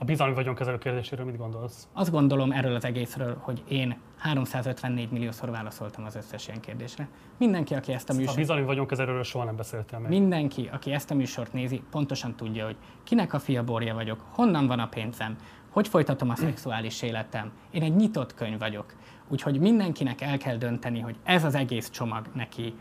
[0.00, 1.88] A bizalmi vagyonkezelő kérdéséről mit gondolsz?
[1.92, 7.08] Azt gondolom erről az egészről, hogy én 354 milliószor válaszoltam az összes ilyen kérdésre.
[7.36, 8.36] Mindenki, aki ezt a műsort...
[8.36, 10.10] A bizalmi vagyonkezelőről soha nem beszéltem meg.
[10.10, 14.66] Mindenki, aki ezt a műsort nézi, pontosan tudja, hogy kinek a fia borja vagyok, honnan
[14.66, 15.36] van a pénzem,
[15.68, 17.52] hogy folytatom a szexuális életem.
[17.70, 18.94] Én egy nyitott könyv vagyok.
[19.28, 22.74] Úgyhogy mindenkinek el kell dönteni, hogy ez az egész csomag neki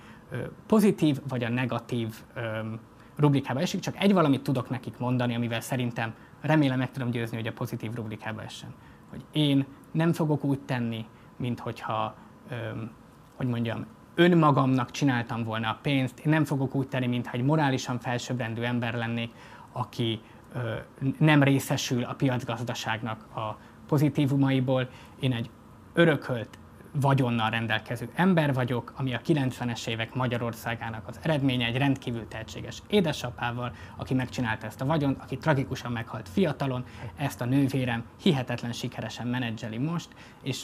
[0.68, 2.16] pozitív vagy a negatív
[3.16, 3.80] rubrikába esik.
[3.80, 7.94] Csak egy valamit tudok nekik mondani, amivel szerintem remélem meg tudom győzni, hogy a pozitív
[7.94, 8.74] rubrikába essen.
[9.10, 12.16] Hogy én nem fogok úgy tenni, mint hogyha,
[12.50, 12.92] öm,
[13.36, 18.00] hogy mondjam, önmagamnak csináltam volna a pénzt, én nem fogok úgy tenni, mintha egy morálisan
[18.00, 19.32] felsőbbrendű ember lennék,
[19.72, 20.22] aki
[20.54, 20.74] ö,
[21.18, 24.90] nem részesül a piacgazdaságnak a pozitívumaiból.
[25.20, 25.50] Én egy
[25.94, 26.58] örökölt
[27.02, 33.76] vagyonnal rendelkező ember vagyok, ami a 90-es évek Magyarországának az eredménye egy rendkívül tehetséges édesapával,
[33.96, 39.78] aki megcsinálta ezt a vagyont, aki tragikusan meghalt fiatalon, ezt a nővérem hihetetlen sikeresen menedzseli
[39.78, 40.10] most,
[40.44, 40.64] és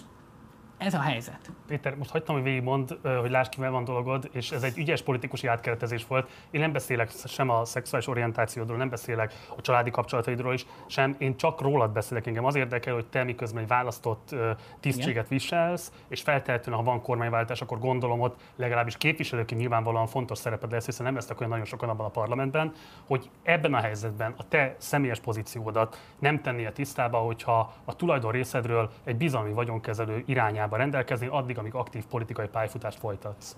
[0.78, 1.52] ez a helyzet.
[1.68, 5.48] Péter, most hagytam, hogy végigmond, hogy lásd ki, van dologod, és ez egy ügyes politikusi
[5.48, 6.30] átkeretezés volt.
[6.52, 11.38] Én nem beszélek sem a szexuális orientációdról, nem beszélek a családi kapcsolataidról is, sem én
[11.38, 12.28] csak rólad beszélek.
[12.28, 14.36] Engem az érdekel, hogy te miközben egy választott
[14.80, 20.72] tisztséget viselsz, és feltehetően, ha van kormányváltás, akkor gondolom ott legalábbis képviselőként nyilvánvalóan fontos szereped
[20.72, 22.74] lesz, hiszen nem lesznek olyan nagyon sokan abban a parlamentben,
[23.06, 28.92] hogy ebben a helyzetben a te személyes pozíciódat nem tennél tisztába, hogyha a tulajdon részedről
[29.04, 33.58] egy bizalmi vagyonkezelő irányába állapotban rendelkezni addig, amíg aktív politikai pályafutást folytatsz?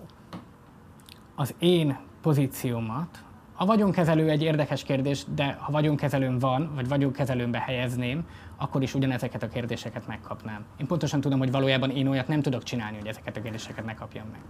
[1.34, 3.24] Az én pozíciómat
[3.58, 9.42] A vagyonkezelő egy érdekes kérdés, de ha vagyonkezelőm van, vagy vagyonkezelőmbe helyezném, akkor is ugyanezeket
[9.42, 10.64] a kérdéseket megkapnám.
[10.76, 13.94] Én pontosan tudom, hogy valójában én olyat nem tudok csinálni, hogy ezeket a kérdéseket ne
[13.94, 14.40] kapjam meg.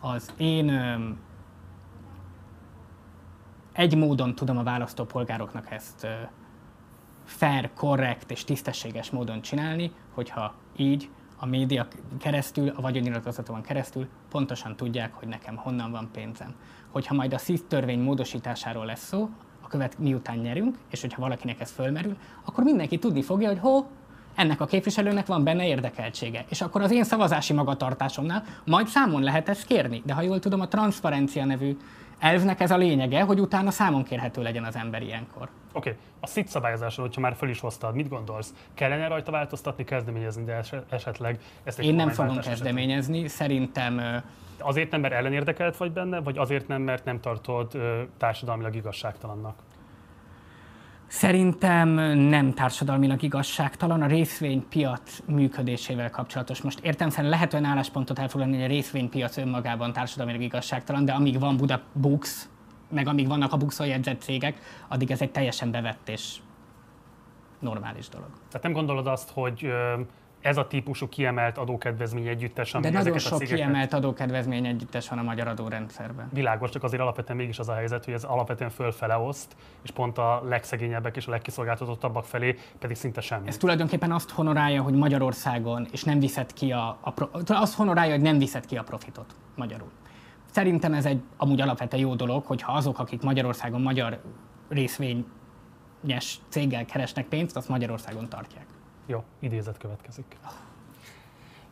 [0.00, 1.18] Az én öm,
[3.72, 6.08] egy módon tudom a választópolgároknak ezt ö,
[7.24, 11.10] fair, korrekt és tisztességes módon csinálni, hogyha így
[11.40, 11.86] a média
[12.18, 16.54] keresztül, a vagyonnyilatkozatomon keresztül pontosan tudják, hogy nekem honnan van pénzem.
[16.90, 19.28] Hogyha majd a SZISZ törvény módosításáról lesz szó,
[19.60, 23.84] a követ miután nyerünk, és hogyha valakinek ez fölmerül, akkor mindenki tudni fogja, hogy ho,
[24.34, 26.44] ennek a képviselőnek van benne érdekeltsége.
[26.48, 30.02] És akkor az én szavazási magatartásomnál majd számon lehet ezt kérni.
[30.04, 31.76] De ha jól tudom, a transzparencia nevű
[32.18, 35.48] elvnek ez a lényege, hogy utána számon kérhető legyen az ember ilyenkor.
[35.72, 36.00] Oké, okay.
[36.20, 38.54] a szit szabályozásról, hogyha már föl is hoztad, mit gondolsz?
[38.74, 43.36] Kellene rajta változtatni, kezdeményezni, de esetleg ezt egy Én nem fogom kezdeményezni, esetleg.
[43.48, 44.22] szerintem...
[44.58, 47.76] Azért nem, mert ellenérdekelt vagy benne, vagy azért nem, mert nem tartod
[48.18, 49.54] társadalmilag igazságtalannak?
[51.06, 56.62] Szerintem nem társadalmilag igazságtalan a részvénypiac működésével kapcsolatos.
[56.62, 61.38] Most értem szerint lehet olyan álláspontot elfoglalni, hogy a részvénypiac önmagában társadalmilag igazságtalan, de amíg
[61.38, 62.48] van Buda Books,
[62.90, 66.36] meg amíg vannak a buxon jegyzett cégek, addig ez egy teljesen bevett és
[67.58, 68.28] normális dolog.
[68.48, 69.72] Tehát nem gondolod azt, hogy
[70.40, 73.56] ez a típusú kiemelt adókedvezmény együttes, ami De nagyon sok cégeket...
[73.58, 76.28] kiemelt adókedvezmény együttes van a magyar adórendszerben.
[76.32, 80.18] Világos, csak azért alapvetően mégis az a helyzet, hogy ez alapvetően fölfele oszt, és pont
[80.18, 83.48] a legszegényebbek és a legkiszolgáltatottabbak felé pedig szinte semmi.
[83.48, 88.22] Ez tulajdonképpen azt honorálja, hogy Magyarországon, és nem viszed ki a, a azt honorálja, hogy
[88.22, 89.90] nem viszed ki a profitot magyarul.
[90.50, 94.20] Szerintem ez egy amúgy alapvetően jó dolog, hogyha azok, akik Magyarországon magyar
[94.68, 98.66] részvényes céggel keresnek pénzt, azt Magyarországon tartják.
[99.06, 100.36] Jó, idézet következik.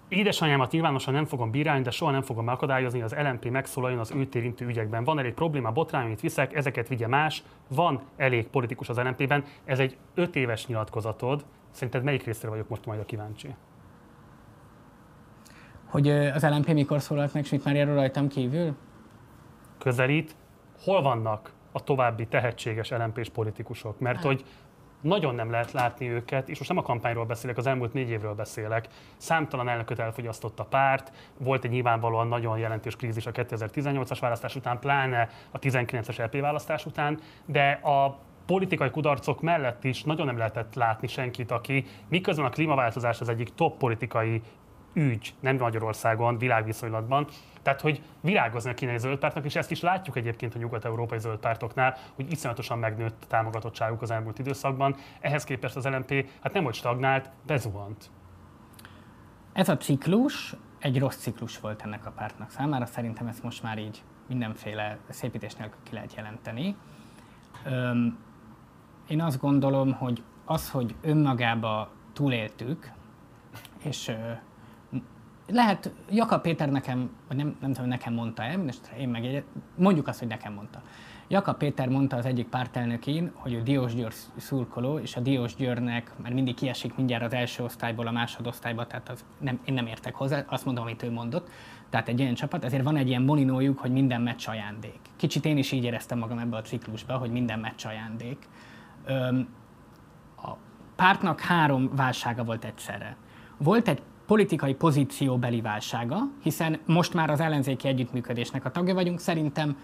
[0.08, 4.34] Édesanyámat nyilvánosan nem fogom bírálni, de soha nem fogom megakadályozni, az LMP megszólaljon az őt
[4.34, 5.04] érintő ügyekben.
[5.04, 7.42] Van elég probléma, botrány, amit viszek, ezeket vigye más.
[7.68, 9.44] Van elég politikus az LMP-ben.
[9.64, 11.44] Ez egy öt éves nyilatkozatod.
[11.70, 13.54] Szerinted melyik részre vagyok most majd a kíváncsi?
[15.90, 18.76] Hogy az LMP mikor szólalt meg Schmidt Máriáról rajtam kívül?
[19.78, 20.36] Közelít.
[20.82, 23.98] Hol vannak a további tehetséges LMP-s politikusok?
[23.98, 24.44] Mert hogy
[25.00, 28.34] nagyon nem lehet látni őket, és most nem a kampányról beszélek, az elmúlt négy évről
[28.34, 28.88] beszélek.
[29.16, 34.78] Számtalan elnököt elfogyasztott a párt, volt egy nyilvánvalóan nagyon jelentős krízis a 2018-as választás után,
[34.78, 40.74] pláne a 19-es LP választás után, de a politikai kudarcok mellett is nagyon nem lehetett
[40.74, 44.42] látni senkit, aki miközben a klímaváltozás az egyik top politikai
[44.92, 47.26] ügy, nem Magyarországon, világviszonylatban.
[47.62, 52.30] Tehát, hogy virágozni a kínai zöldpártnak, és ezt is látjuk egyébként a nyugat-európai zöldpártoknál, hogy
[52.32, 54.96] iszonyatosan megnőtt támogatottságuk az elmúlt időszakban.
[55.20, 58.10] Ehhez képest az LMP hát nem hogy stagnált, bezuhant.
[59.52, 62.86] Ez a ciklus egy rossz ciklus volt ennek a pártnak számára.
[62.86, 66.76] Szerintem ezt most már így mindenféle szépítés nélkül ki lehet jelenteni.
[67.64, 68.18] Öm,
[69.08, 72.92] én azt gondolom, hogy az, hogy önmagába túléltük,
[73.82, 74.12] és
[75.48, 79.44] lehet, Jakab Péter nekem, vagy nem, nem tudom, nekem mondta el, most én meg egy,
[79.76, 80.82] mondjuk azt, hogy nekem mondta.
[81.28, 86.12] Jakab Péter mondta az egyik pártelnökén, hogy ő Diós Győr szurkoló, és a Diós Győrnek
[86.22, 90.14] már mindig kiesik mindjárt az első osztályból a másodosztályba, tehát az nem, én nem értek
[90.14, 91.50] hozzá, azt mondom, amit ő mondott.
[91.90, 95.00] Tehát egy ilyen csapat, ezért van egy ilyen moninójuk, hogy minden meccs ajándék.
[95.16, 98.48] Kicsit én is így éreztem magam ebbe a ciklusba, hogy minden meccs ajándék.
[99.04, 99.48] Öm,
[100.36, 100.50] a
[100.96, 103.16] pártnak három válsága volt egyszerre.
[103.56, 109.76] Volt egy politikai pozícióbeli válsága, hiszen most már az ellenzéki együttműködésnek a tagja vagyunk, szerintem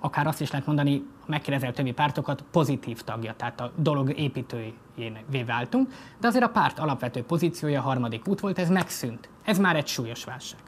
[0.00, 5.92] akár azt is lehet mondani, megkérdezel többi pártokat, pozitív tagja, tehát a dolog építőjévé váltunk,
[6.20, 9.28] de azért a párt alapvető pozíciója harmadik út volt, ez megszűnt.
[9.44, 10.60] Ez már egy súlyos válság.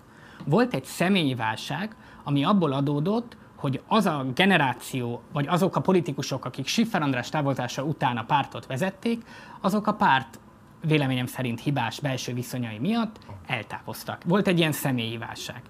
[0.45, 6.45] Volt egy személyi válság, ami abból adódott, hogy az a generáció, vagy azok a politikusok,
[6.45, 9.25] akik Siffer András távolzása után a pártot vezették,
[9.61, 10.39] azok a párt
[10.83, 14.23] véleményem szerint hibás belső viszonyai miatt eltávoztak.
[14.25, 15.63] Volt egy ilyen személyi válság.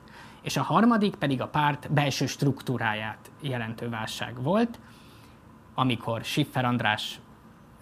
[0.42, 4.78] És a harmadik pedig a párt belső struktúráját jelentő válság volt,
[5.74, 7.20] amikor Schiffer András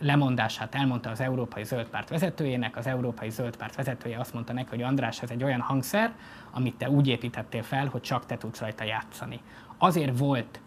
[0.01, 4.69] lemondását elmondta az Európai Zöld Párt vezetőjének, az Európai Zöld Párt vezetője azt mondta neki,
[4.69, 6.13] hogy András, ez egy olyan hangszer,
[6.51, 9.41] amit te úgy építettél fel, hogy csak te tudsz rajta játszani.
[9.79, 10.61] Azért volt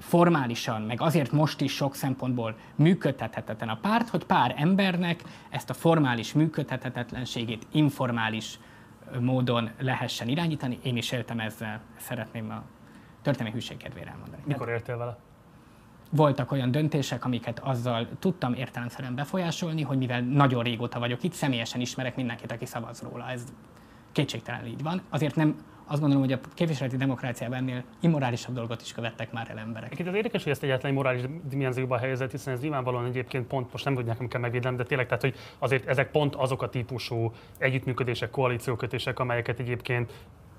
[0.00, 5.74] formálisan, meg azért most is sok szempontból működtethetetlen a párt, hogy pár embernek ezt a
[5.74, 8.58] formális működtethetetlenségét informális
[9.20, 10.78] módon lehessen irányítani.
[10.82, 12.62] Én is éltem ezzel, szeretném a
[13.22, 14.42] történelmi hűség kedvére elmondani.
[14.46, 15.18] Mikor éltél vele?
[16.10, 21.80] Voltak olyan döntések, amiket azzal tudtam értelemszerűen befolyásolni, hogy mivel nagyon régóta vagyok itt, személyesen
[21.80, 23.30] ismerek mindenkit, aki szavaz róla.
[23.30, 23.44] Ez
[24.12, 25.02] kétségtelen így van.
[25.08, 25.56] Azért nem
[25.90, 29.98] azt gondolom, hogy a képviseleti demokráciában ennél immorálisabb dolgot is követtek már el emberek.
[29.98, 33.84] Itt az érdekes, hogy ezt egyáltalán morális dimenzióba helyezett, hiszen ez nyilvánvalóan egyébként pont, most
[33.84, 38.30] nem tudják, nem kell de tényleg, tehát, hogy azért ezek pont azok a típusú együttműködések,
[38.30, 40.12] koalíciókötések, amelyeket egyébként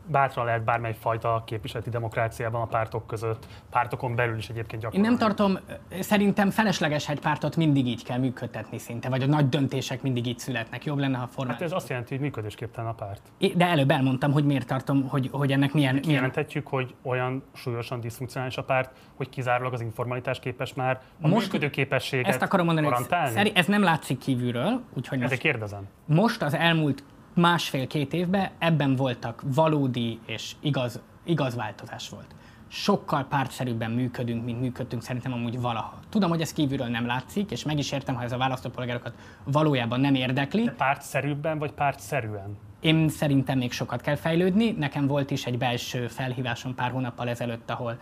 [0.08, 5.12] bátran lehet bármely fajta képviseleti demokráciában a pártok között, pártokon belül is egyébként gyakorlatilag.
[5.12, 5.60] Én nem tartom,
[6.00, 10.40] szerintem felesleges egy pártot mindig így kell működtetni szinte, vagy a nagy döntések mindig így
[10.40, 10.86] születnek.
[10.86, 11.62] Jobb lenne, ha formális.
[11.62, 13.22] Hát ez azt jelenti, hogy működésképtelen a párt.
[13.56, 15.96] De előbb elmondtam, hogy miért tartom, hogy, hogy ennek milyen...
[15.96, 16.14] milyen...
[16.14, 21.46] Jelenthetjük, hogy olyan súlyosan diszfunkcionális a párt, hogy kizárólag az informalitás képes már a most
[21.46, 23.38] működőképességet Ezt akarom mondani, garantálni?
[23.38, 25.88] hogy ez nem látszik kívülről, úgyhogy most, kérdezem.
[26.06, 27.04] Most az elmúlt
[27.34, 32.36] másfél-két évben ebben voltak valódi és igaz, igaz változás volt.
[32.68, 36.00] Sokkal pártszerűbben működünk, mint működtünk szerintem amúgy valaha.
[36.10, 39.14] Tudom, hogy ez kívülről nem látszik, és meg is értem, ha ez a választópolgárokat
[39.44, 40.64] valójában nem érdekli.
[40.64, 42.58] De pártszerűbben vagy pártszerűen?
[42.80, 44.72] Én szerintem még sokat kell fejlődni.
[44.72, 47.98] Nekem volt is egy belső felhívásom pár hónappal ezelőtt, ahol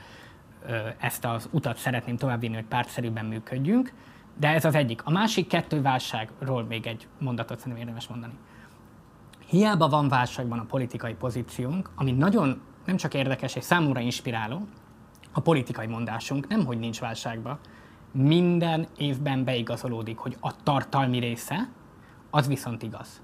[0.68, 3.94] ö, ezt az utat szeretném továbbvinni, hogy pártszerűbben működjünk.
[4.40, 5.06] De ez az egyik.
[5.06, 8.34] A másik kettő válságról még egy mondatot szerintem érdemes mondani.
[9.50, 14.68] Hiába van válságban a politikai pozíciónk, ami nagyon nem csak érdekes és számomra inspiráló,
[15.34, 17.60] a politikai mondásunk nem, hogy nincs válságban,
[18.12, 21.70] minden évben beigazolódik, hogy a tartalmi része,
[22.30, 23.22] az viszont igaz.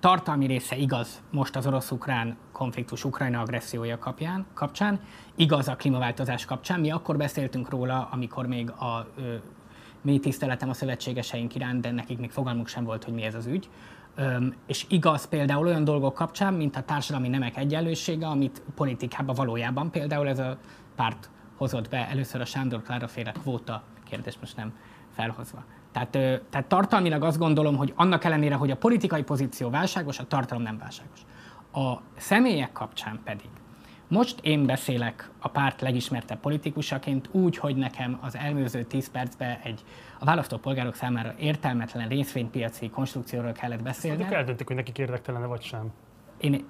[0.00, 5.00] Tartalmi része igaz most az orosz-ukrán konfliktus Ukrajna agressziója kapján, kapcsán,
[5.34, 6.80] igaz a klímaváltozás kapcsán.
[6.80, 9.34] Mi akkor beszéltünk róla, amikor még a ö,
[10.02, 13.46] mély tiszteletem a szövetségeseink iránt, de nekik még fogalmuk sem volt, hogy mi ez az
[13.46, 13.68] ügy
[14.66, 20.28] és igaz például olyan dolgok kapcsán, mint a társadalmi nemek egyenlősége, amit politikában valójában például
[20.28, 20.58] ez a
[20.96, 24.72] párt hozott be először a Sándor Klára féle kvóta kérdés most nem
[25.14, 25.64] felhozva.
[25.92, 26.10] Tehát,
[26.50, 30.78] tehát tartalmilag azt gondolom, hogy annak ellenére, hogy a politikai pozíció válságos, a tartalom nem
[30.78, 31.20] válságos.
[31.72, 33.48] A személyek kapcsán pedig
[34.08, 39.84] most én beszélek a párt legismertebb politikusaként úgy, hogy nekem az elmúló 10 percben egy
[40.18, 44.22] a választópolgárok számára értelmetlen részvénypiaci konstrukcióról kellett beszélni.
[44.22, 45.92] Szóval eldöntik, hogy nekik érdektelene vagy sem.
[46.40, 46.64] Én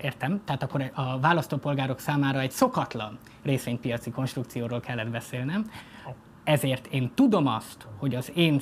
[0.00, 5.70] értem, tehát akkor a választópolgárok számára egy szokatlan részvénypiaci konstrukcióról kellett beszélnem.
[6.44, 8.60] Ezért én tudom azt, hogy az én,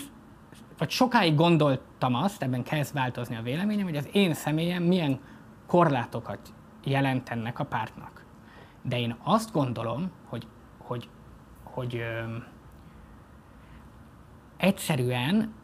[0.79, 5.20] vagy sokáig gondoltam azt, ebben kezd változni a véleményem, hogy az én személyem milyen
[5.66, 6.53] korlátokat
[6.89, 8.24] jelent ennek a pártnak.
[8.82, 10.47] De én azt gondolom, hogy,
[10.78, 11.09] hogy,
[11.62, 12.36] hogy ö,
[14.57, 15.55] egyszerűen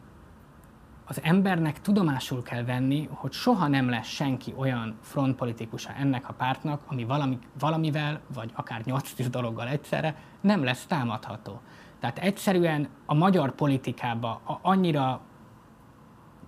[1.07, 6.81] az embernek tudomásul kell venni, hogy soha nem lesz senki olyan frontpolitikusa ennek a pártnak,
[6.87, 11.61] ami valami, valamivel, vagy akár 8-10 dologgal egyszerre nem lesz támadható.
[11.99, 15.21] Tehát egyszerűen a magyar politikába a, annyira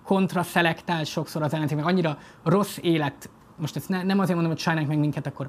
[0.04, 4.60] kontraszelektált sokszor az ellenzék, meg annyira rossz élet most ezt ne, nem azért mondom, hogy
[4.60, 5.48] sajnálják meg minket, akkor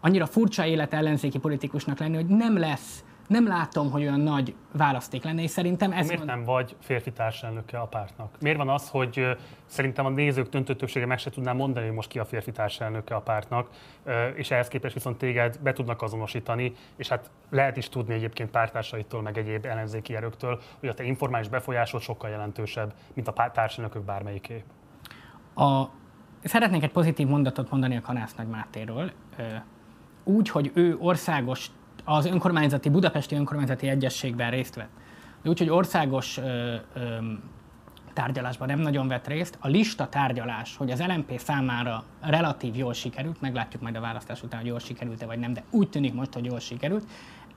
[0.00, 5.24] annyira furcsa élet ellenzéki politikusnak lenni, hogy nem lesz, nem látom, hogy olyan nagy választék
[5.24, 6.06] lenne, és szerintem ez...
[6.06, 6.36] Miért van...
[6.36, 8.36] nem vagy férfi társelnöke a pártnak?
[8.40, 12.08] Miért van az, hogy szerintem a nézők döntő többsége meg se tudná mondani, hogy most
[12.08, 13.68] ki a férfi társelnöke a pártnak,
[14.34, 19.22] és ehhez képest viszont téged be tudnak azonosítani, és hát lehet is tudni egyébként pártársaitól,
[19.22, 24.64] meg egyéb ellenzéki erőktől, hogy a te informális befolyásod sokkal jelentősebb, mint a társelnökök bármelyiké.
[25.54, 25.84] A
[26.44, 29.10] Szeretnék egy pozitív mondatot mondani a Kanász Nagy Mátéről.
[30.24, 31.70] Úgy, hogy ő országos,
[32.04, 34.90] az önkormányzati, Budapesti Önkormányzati Egyességben részt vett.
[35.44, 36.40] Úgy, hogy országos
[38.12, 39.58] tárgyalásban nem nagyon vett részt.
[39.60, 44.60] A lista tárgyalás, hogy az LMP számára relatív jól sikerült, meglátjuk majd a választás után,
[44.60, 47.04] hogy jól sikerült-e vagy nem, de úgy tűnik most, hogy jól sikerült.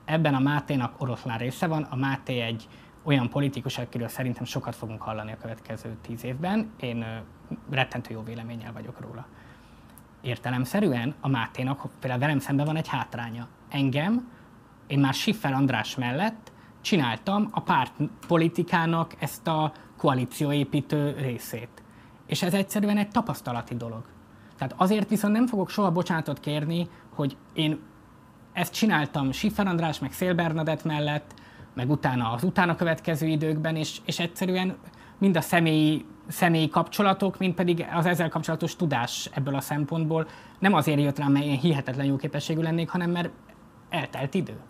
[0.04, 1.82] Ebben a Máténak oroszlán része van.
[1.82, 2.68] A Máté egy
[3.04, 6.72] olyan politikus, akiről szerintem sokat fogunk hallani a következő tíz évben.
[6.80, 7.22] Én
[7.70, 9.26] rettentő jó véleménnyel vagyok róla.
[10.20, 13.48] Értelemszerűen a Máténak például velem szemben van egy hátránya.
[13.68, 14.30] Engem,
[14.86, 17.92] én már Siffer András mellett csináltam a párt
[18.26, 21.82] politikának ezt a koalícióépítő részét.
[22.26, 24.04] És ez egyszerűen egy tapasztalati dolog.
[24.56, 27.78] Tehát azért viszont nem fogok soha bocsánatot kérni, hogy én
[28.52, 31.34] ezt csináltam Siffer András, meg Szél Bernadett mellett,
[31.74, 34.76] meg utána az utána következő időkben, és, és egyszerűen
[35.18, 40.26] mind a személyi, személyi kapcsolatok, mind pedig az ezzel kapcsolatos tudás ebből a szempontból
[40.58, 43.30] nem azért jött rám, mert én hihetetlen jó képességű lennék, hanem mert
[43.88, 44.60] eltelt idő.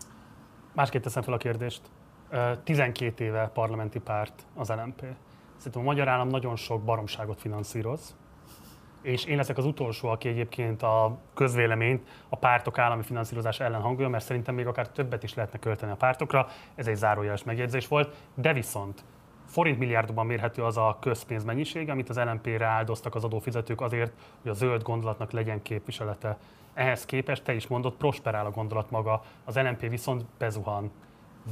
[0.73, 1.81] Másképp teszem fel a kérdést.
[2.63, 5.03] 12 éve parlamenti párt az LMP.
[5.57, 8.15] Szerintem a magyar állam nagyon sok baromságot finanszíroz,
[9.05, 14.09] és én leszek az utolsó, aki egyébként a közvéleményt a pártok állami finanszírozás ellen hangolja,
[14.09, 16.47] mert szerintem még akár többet is lehetne költeni a pártokra.
[16.75, 19.03] Ez egy zárójeles megjegyzés volt, de viszont
[19.45, 24.53] forint milliárdokban mérhető az a közpénzmennyiség, amit az LNP-re áldoztak az adófizetők azért, hogy a
[24.53, 26.37] zöld gondolatnak legyen képviselete.
[26.73, 30.91] Ehhez képest te is mondod, prosperál a gondolat maga, az LNP viszont bezuhan.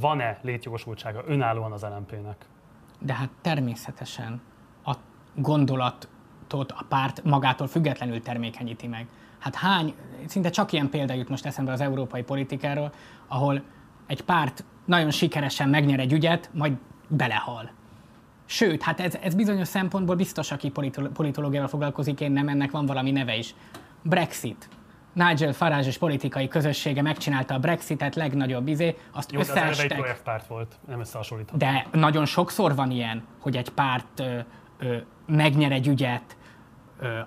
[0.00, 2.46] Van-e létjogosultsága önállóan az LNP-nek?
[2.98, 4.42] De hát természetesen
[4.84, 4.94] a
[6.54, 9.06] gondolatot a párt magától függetlenül termékenyíti meg.
[9.38, 9.94] Hát hány,
[10.26, 12.92] szinte csak ilyen példa jut most eszembe az európai politikáról,
[13.28, 13.62] ahol
[14.06, 16.72] egy párt nagyon sikeresen megnyer egy ügyet, majd
[17.08, 17.70] belehal.
[18.46, 20.70] Sőt, hát ez, ez bizonyos szempontból biztos, aki
[21.12, 23.54] politológiával foglalkozik, én nem, ennek van valami neve is.
[24.02, 24.68] Brexit.
[25.12, 29.88] Nigel farage és politikai közössége megcsinálta a Brexitet, legnagyobb izé, azt Jó, összeestek.
[29.88, 31.58] de az egy párt volt, nem összehasonlítható.
[31.58, 34.38] De nagyon sokszor van ilyen, hogy egy párt ö,
[34.78, 34.96] ö,
[35.26, 36.36] megnyer egy ügyet,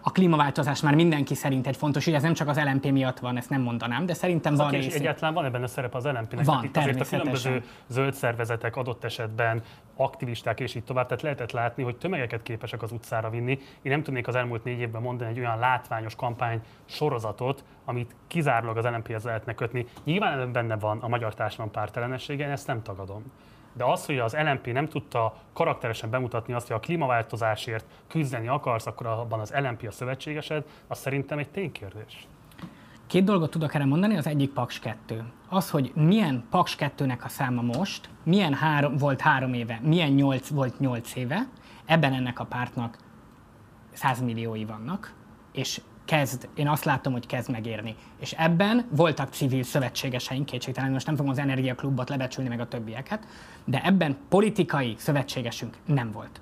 [0.02, 3.38] a klímaváltozás már mindenki szerint egy fontos ügy, ez nem csak az LMP miatt van,
[3.38, 4.96] ezt nem mondanám, de szerintem van rész.
[4.96, 6.46] Egyáltalán van ebben a szerep az LMP-nek?
[6.46, 9.62] Van, itt azért a különböző zöld szervezetek adott esetben
[9.96, 13.60] aktivisták és így tovább, tehát lehetett látni, hogy tömegeket képesek az utcára vinni.
[13.82, 18.78] Én nem tudnék az elmúlt négy évben mondani egy olyan látványos kampány sorozatot, amit kizárólag
[18.78, 19.86] az LMP-hez lehetne kötni.
[20.04, 23.24] Nyilván benne van a magyar társadalom pártelenessége, én ezt nem tagadom
[23.78, 28.86] de az, hogy az LNP nem tudta karakteresen bemutatni azt, hogy a klímaváltozásért küzdeni akarsz,
[28.86, 32.28] akkor abban az LNP a szövetségesed, az szerintem egy ténykérdés.
[33.08, 35.24] Két dolgot tudok erre mondani, az egyik Paks 2.
[35.50, 40.48] Az, hogy milyen Paks 2-nek a száma most, milyen három, volt három éve, milyen nyolc
[40.48, 41.48] volt nyolc éve,
[41.86, 42.98] ebben ennek a pártnak
[43.94, 45.14] 100 milliói vannak,
[45.52, 47.96] és kezd, én azt látom, hogy kezd megérni.
[48.20, 53.28] És ebben voltak civil szövetségeseink, kétségtelen, most nem fogom az Energiaklubot lebecsülni meg a többieket,
[53.66, 56.42] de ebben politikai szövetségesünk nem volt.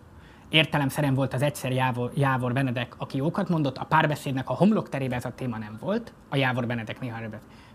[0.49, 5.25] Értelemszerűen volt az egyszer Jávor, Jávor Benedek, aki jókat mondott, a párbeszédnek a homlokterében ez
[5.25, 7.17] a téma nem volt, a Jávor Benedek néha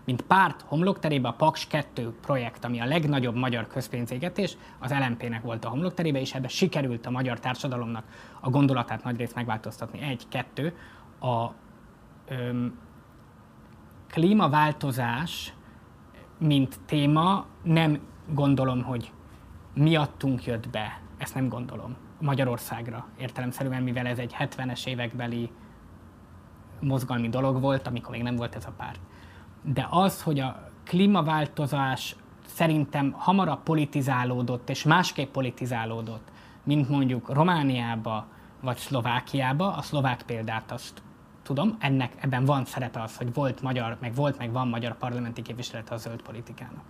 [0.03, 5.65] mint párt homlokterébe a Paks 2 projekt, ami a legnagyobb magyar közpénzégetés, az LMP-nek volt
[5.65, 8.03] a homlokterébe, és ebbe sikerült a magyar társadalomnak
[8.39, 10.01] a gondolatát nagyrészt megváltoztatni.
[10.01, 10.75] Egy, kettő,
[11.19, 11.51] a
[14.07, 15.53] klímaváltozás,
[16.37, 19.11] mint téma, nem gondolom, hogy
[19.73, 25.51] miattunk jött be, ezt nem gondolom, Magyarországra értelemszerűen, mivel ez egy 70-es évekbeli
[26.79, 28.99] mozgalmi dolog volt, amikor még nem volt ez a párt.
[29.63, 32.15] De az, hogy a klímaváltozás
[32.45, 36.31] szerintem hamarabb politizálódott, és másképp politizálódott,
[36.63, 38.27] mint mondjuk Romániába
[38.61, 41.01] vagy Szlovákiába, a szlovák példát azt
[41.53, 45.41] tudom, ennek ebben van szerepe az, hogy volt magyar, meg volt, meg van magyar parlamenti
[45.41, 46.83] képviselete a zöld politikának.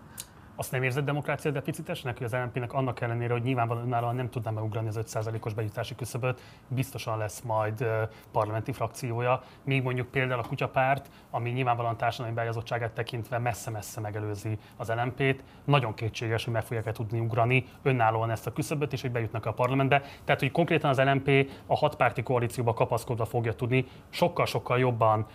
[0.62, 4.52] Azt nem érzed demokrácia deficitesnek, hogy az LNP-nek annak ellenére, hogy nyilvánvalóan önállóan nem tudná
[4.52, 7.86] megugrani az 5%-os bejutási küszöböt, biztosan lesz majd
[8.32, 14.90] parlamenti frakciója, még mondjuk például a kutyapárt, ami nyilvánvalóan társadalmi beállítottságát tekintve messze-messze megelőzi az
[14.90, 19.46] LNP-t, nagyon kétséges, hogy meg fogják tudni ugrani önállóan ezt a küszöböt, és hogy bejutnak
[19.46, 20.02] a parlamentbe.
[20.24, 25.26] Tehát, hogy konkrétan az LNP a hatpárti koalícióba kapaszkodva fogja tudni sokkal-sokkal jobban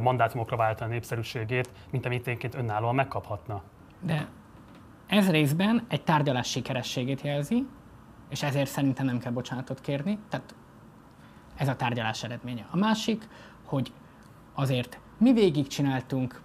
[0.00, 3.62] mandátumokra váltani a népszerűségét, mint amit énként önállóan megkaphatna.
[4.00, 4.28] De
[5.06, 7.66] ez részben egy tárgyalás sikerességét jelzi,
[8.28, 10.54] és ezért szerintem nem kell bocsánatot kérni, tehát
[11.56, 12.66] ez a tárgyalás eredménye.
[12.70, 13.28] A másik,
[13.64, 13.92] hogy
[14.54, 16.40] azért mi végig csináltunk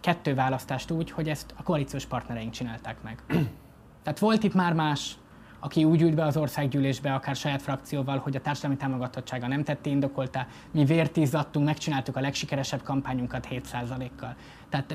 [0.00, 3.22] kettő választást úgy, hogy ezt a koalíciós partnereink csinálták meg.
[4.02, 5.18] Tehát volt itt már más,
[5.60, 9.90] aki úgy ült be az országgyűlésbe, akár saját frakcióval, hogy a társadalmi támogatottsága nem tette
[9.90, 10.46] indokolta.
[10.70, 14.34] Mi vértízadtunk, megcsináltuk a legsikeresebb kampányunkat 7%-kal.
[14.70, 14.94] Tehát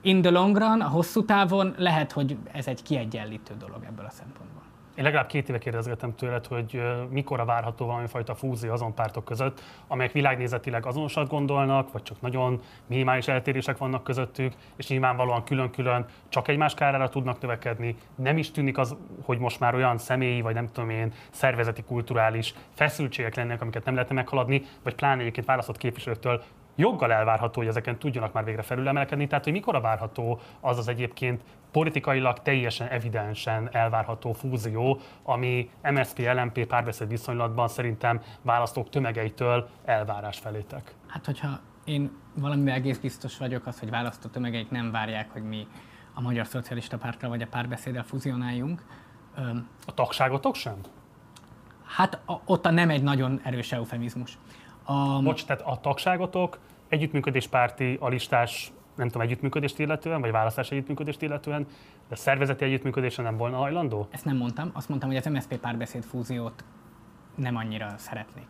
[0.00, 4.10] in the long run, a hosszú távon lehet, hogy ez egy kiegyenlítő dolog ebből a
[4.10, 4.62] szempontból.
[4.94, 10.12] Én legalább két éve kérdezgetem tőled, hogy mikor várható valamifajta fúzió azon pártok között, amelyek
[10.12, 16.74] világnézetileg azonosat gondolnak, vagy csak nagyon minimális eltérések vannak közöttük, és nyilvánvalóan külön-külön csak egymás
[16.74, 17.96] kárára tudnak növekedni.
[18.14, 22.54] Nem is tűnik az, hogy most már olyan személyi, vagy nem tudom én, szervezeti, kulturális
[22.74, 26.42] feszültségek lennének, amiket nem lehetne meghaladni, vagy pláne egyébként választott képviselőktől
[26.76, 29.26] joggal elvárható, hogy ezeken tudjanak már végre felülemelkedni.
[29.26, 37.08] Tehát, hogy mikor várható az az egyébként politikailag teljesen evidensen elvárható fúzió, ami MSZP-LMP párbeszéd
[37.08, 40.94] viszonylatban szerintem választók tömegeitől elvárás felétek.
[41.06, 45.66] Hát, hogyha én valamivel egész biztos vagyok, az, hogy választó tömegeik nem várják, hogy mi
[46.14, 48.84] a Magyar Szocialista Pártra vagy a párbeszéddel fuzionáljuk.
[49.86, 50.74] A tagságotok sem?
[51.84, 54.38] Hát a, ott a nem egy nagyon erős eufemizmus.
[54.90, 55.22] A...
[55.22, 61.66] Bocs, tehát a tagságotok együttműködéspárti, a listás nem tudom, együttműködést illetően, vagy választás együttműködést illetően,
[62.08, 64.06] de szervezeti együttműködésre nem volna hajlandó?
[64.10, 64.70] Ezt nem mondtam.
[64.72, 66.64] Azt mondtam, hogy az MSZP párbeszéd fúziót
[67.34, 68.46] nem annyira szeretnék.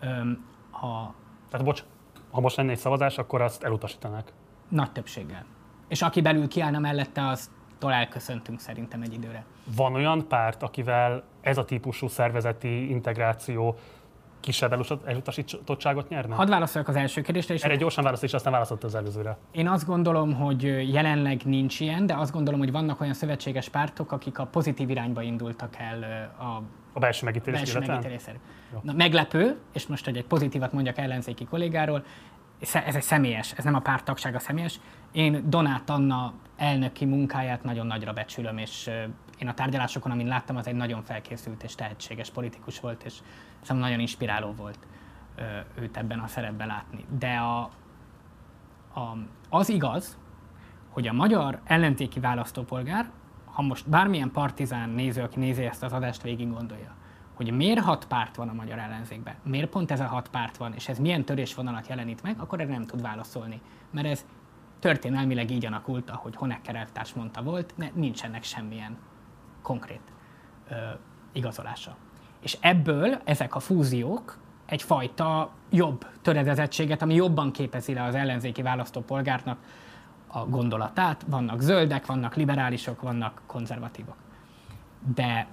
[0.00, 1.14] Öm, ha...
[1.50, 1.84] Tehát bocs,
[2.30, 4.32] ha most lenne egy szavazás, akkor azt elutasítanák?
[4.68, 5.44] Nagy többséggel.
[5.88, 9.44] És aki belül kiállna mellette, az tól elköszöntünk szerintem egy időre.
[9.76, 13.76] Van olyan párt, akivel ez a típusú szervezeti integráció
[14.44, 16.34] kisebb elutasítottságot nyerne?
[16.34, 17.54] Hadd válaszoljak az első kérdésre.
[17.54, 19.36] És Erre gyorsan válasz, és aztán válaszolt az előzőre.
[19.52, 24.12] Én azt gondolom, hogy jelenleg nincs ilyen, de azt gondolom, hogy vannak olyan szövetséges pártok,
[24.12, 26.62] akik a pozitív irányba indultak el a
[26.96, 28.22] a belső megítélés belső megítélés
[28.82, 32.04] Na, meglepő, és most, hogy egy pozitívat mondjak ellenzéki kollégáról,
[32.60, 34.80] ez egy személyes, ez nem a pártagság a személyes.
[35.12, 38.90] Én Donát Anna elnöki munkáját nagyon nagyra becsülöm, és
[39.38, 43.14] én a tárgyalásokon, amin láttam, az egy nagyon felkészült és tehetséges politikus volt, és
[43.64, 44.78] szerintem nagyon inspiráló volt
[45.74, 47.04] őt ebben a szerepben látni.
[47.18, 47.60] De a,
[48.94, 49.16] a,
[49.48, 50.18] az igaz,
[50.88, 53.10] hogy a magyar ellenzéki választópolgár,
[53.44, 56.94] ha most bármilyen partizán néző, aki nézi ezt az adást, végig gondolja,
[57.34, 60.72] hogy miért hat párt van a magyar ellenzékben, miért pont ez a hat párt van,
[60.72, 63.60] és ez milyen törésvonalat jelenít meg, akkor erre nem tud válaszolni.
[63.90, 64.26] Mert ez
[64.78, 68.98] történelmileg így alakult, ahogy Honecker elvtárs mondta volt, ne, nincsenek semmilyen
[69.62, 70.12] konkrét
[70.68, 70.74] ö,
[71.32, 71.96] igazolása.
[72.44, 79.58] És ebből ezek a fúziók egyfajta jobb töredezettséget, ami jobban képezi le az ellenzéki választópolgárnak
[80.26, 81.24] a gondolatát.
[81.26, 84.16] Vannak zöldek, vannak liberálisok, vannak konzervatívok.
[85.14, 85.46] De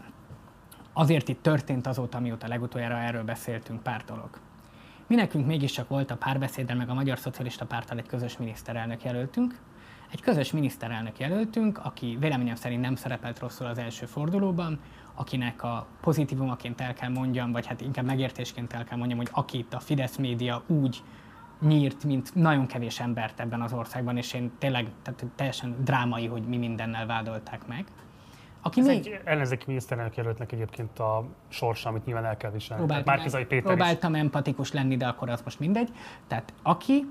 [0.94, 4.30] azért itt történt azóta, mióta legutoljára erről beszéltünk pár dolog.
[5.08, 9.60] Mi nekünk mégiscsak volt a párbeszéddel, meg a Magyar Szocialista Párttal egy közös miniszterelnök jelöltünk.
[10.12, 14.80] Egy közös miniszterelnök jelöltünk, aki véleményem szerint nem szerepelt rosszul az első fordulóban,
[15.14, 19.74] akinek a pozitívumaként el kell mondjam, vagy hát inkább megértésként el kell mondjam, hogy akit
[19.74, 21.04] a Fidesz média úgy
[21.62, 26.44] nyírt, mint nagyon kevés embert ebben az országban, és én tényleg tehát teljesen drámai, hogy
[26.44, 27.86] mi mindennel vádolták meg.
[28.62, 28.98] Aki Ez még...
[28.98, 32.86] egy ellenzéki miniszterelnök jelöltnek egyébként a sorsa, amit nyilván el kell viselni.
[32.86, 34.20] Próbáltam, Péter próbáltam is.
[34.20, 35.90] empatikus lenni, de akkor az most mindegy.
[36.28, 37.06] Tehát aki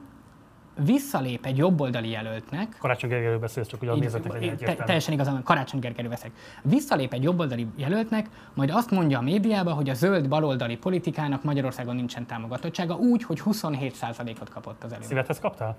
[0.85, 2.77] visszalép egy jobboldali jelöltnek...
[2.79, 6.37] Karácsony Gergelyről beszélsz, csak ugye a nézetek legyen te, Teljesen igazán, Karácsony Gergelyről beszélek.
[6.63, 11.95] Visszalép egy jobboldali jelöltnek, majd azt mondja a médiában, hogy a zöld baloldali politikának Magyarországon
[11.95, 15.05] nincsen támogatottsága, úgy, hogy 27%-ot kapott az előbb.
[15.05, 15.77] Szívedhez kaptál?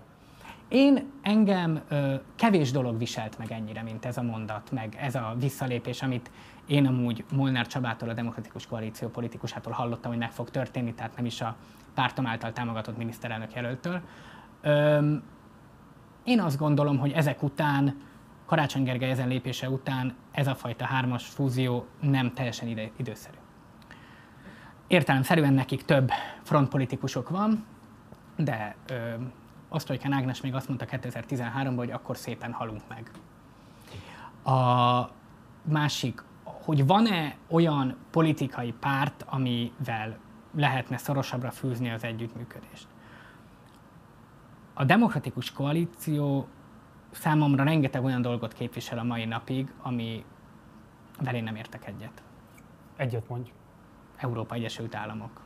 [0.68, 5.36] Én engem ö, kevés dolog viselt meg ennyire, mint ez a mondat, meg ez a
[5.40, 6.32] visszalépés, amit
[6.68, 11.26] én amúgy Molnár Csabától, a Demokratikus Koalíció politikusától hallottam, hogy meg fog történni, tehát nem
[11.26, 11.56] is a
[11.94, 14.02] pártom által támogatott miniszterelnök jelöltől.
[14.62, 15.16] Ö,
[16.24, 18.02] én azt gondolom, hogy ezek után,
[18.46, 23.38] Karácsony Gergely ezen lépése után ez a fajta hármas fúzió nem teljesen ide, időszerű.
[24.88, 26.10] Értelemszerűen nekik több
[26.44, 27.66] frontpolitikusok van,
[28.38, 29.14] de ö,
[29.70, 33.12] Osztrojkán Ágnes még azt mondta 2013-ban, hogy akkor szépen halunk meg.
[34.56, 35.10] A
[35.62, 40.18] másik, hogy van-e olyan politikai párt, amivel
[40.56, 42.88] lehetne szorosabbra fűzni az együttműködést.
[44.82, 46.48] A demokratikus koalíció
[47.12, 50.26] számomra rengeteg olyan dolgot képvisel a mai napig, ami
[51.34, 52.24] én nem értek egyet.
[52.96, 53.52] Egyet mondj.
[54.18, 55.42] Európa Egyesült Államok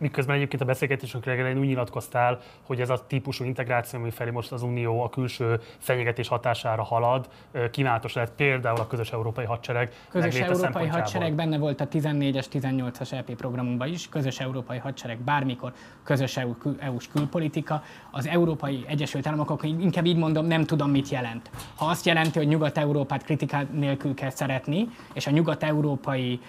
[0.00, 4.52] miközben egyébként a beszélgetésünk elején úgy nyilatkoztál, hogy ez a típusú integráció, ami felé most
[4.52, 7.28] az Unió a külső fenyegetés hatására halad,
[7.70, 9.92] kívánatos lehet például a közös európai hadsereg.
[10.08, 15.72] Közös európai hadsereg benne volt a 14-es, 18-as EP programunkban is, közös európai hadsereg bármikor,
[16.04, 17.82] közös EU, EU-s külpolitika.
[18.10, 21.50] Az Európai Egyesült Államok, inkább így mondom, nem tudom, mit jelent.
[21.76, 26.40] Ha azt jelenti, hogy Nyugat-Európát kritikát nélkül kell szeretni, és a nyugat-európai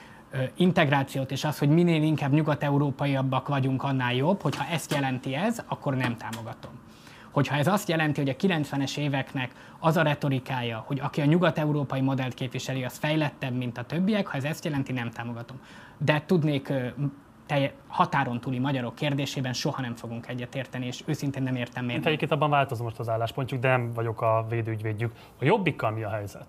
[0.56, 5.96] integrációt, és az, hogy minél inkább nyugat-európaiabbak vagyunk, annál jobb, hogyha ezt jelenti ez, akkor
[5.96, 6.72] nem támogatom.
[7.32, 12.02] Hogyha ez azt jelenti, hogy a 90-es éveknek az a retorikája, hogy aki a nyugat-európai
[12.02, 15.60] modellt képviseli, az fejlettebb, mint a többiek, ha ez ezt jelenti, nem támogatom.
[15.98, 16.74] De tudnék
[17.46, 22.06] telje, határon túli magyarok kérdésében soha nem fogunk egyetérteni, és őszintén nem értem miért.
[22.06, 25.12] Egyébként abban változom most az álláspontjuk, de nem vagyok a védőügyvédjük.
[25.40, 26.46] A jobbikkal mi a helyzet?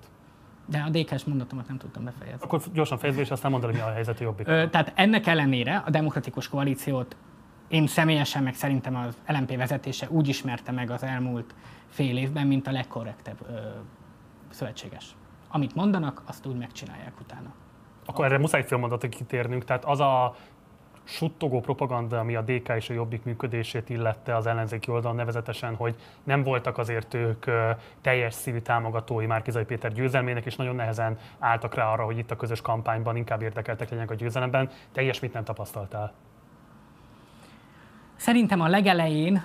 [0.67, 2.45] De a DK-s mondatomat nem tudtam befejezni.
[2.45, 4.49] Akkor gyorsan fejezve, és aztán mondod, hogy mi a helyzet a jobbik.
[4.49, 7.17] Ö, tehát ennek ellenére a demokratikus koalíciót
[7.69, 11.55] én személyesen, meg szerintem az LMP vezetése úgy ismerte meg az elmúlt
[11.89, 13.55] fél évben, mint a legkorrektebb ö,
[14.51, 15.17] szövetséges.
[15.49, 17.53] Amit mondanak, azt úgy megcsinálják utána.
[18.07, 19.65] Akkor erre muszáj félmondatot kitérnünk.
[19.65, 20.35] Tehát az a
[21.05, 25.95] suttogó propaganda, ami a DK és a Jobbik működését illette az ellenzéki oldalon nevezetesen, hogy
[26.23, 27.45] nem voltak azért ők
[28.01, 32.37] teljes szívű támogatói Márkizai Péter győzelmének, és nagyon nehezen álltak rá arra, hogy itt a
[32.37, 34.71] közös kampányban inkább érdekeltek legyenek a győzelemben.
[34.93, 36.13] Te ilyesmit nem tapasztaltál?
[38.17, 39.45] Szerintem a legelején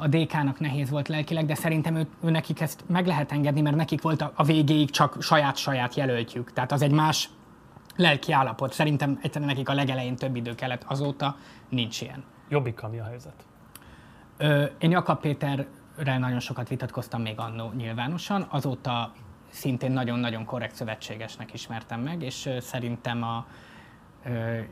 [0.00, 3.76] a DK-nak nehéz volt lelkileg, de szerintem ő, ő nekik ezt meg lehet engedni, mert
[3.76, 6.52] nekik volt a, a végéig csak saját-saját jelöltjük.
[6.52, 7.28] Tehát az egy más
[8.00, 8.72] lelki állapot.
[8.72, 11.36] Szerintem egyszerűen nekik a legelején több idő kellett, azóta
[11.68, 12.24] nincs ilyen.
[12.48, 13.46] Jobbikkal mi a helyzet?
[14.36, 19.12] Ö, én Jakab Péterrel nagyon sokat vitatkoztam még annó nyilvánosan, azóta
[19.50, 23.46] szintén nagyon-nagyon korrekt szövetségesnek ismertem meg, és szerintem a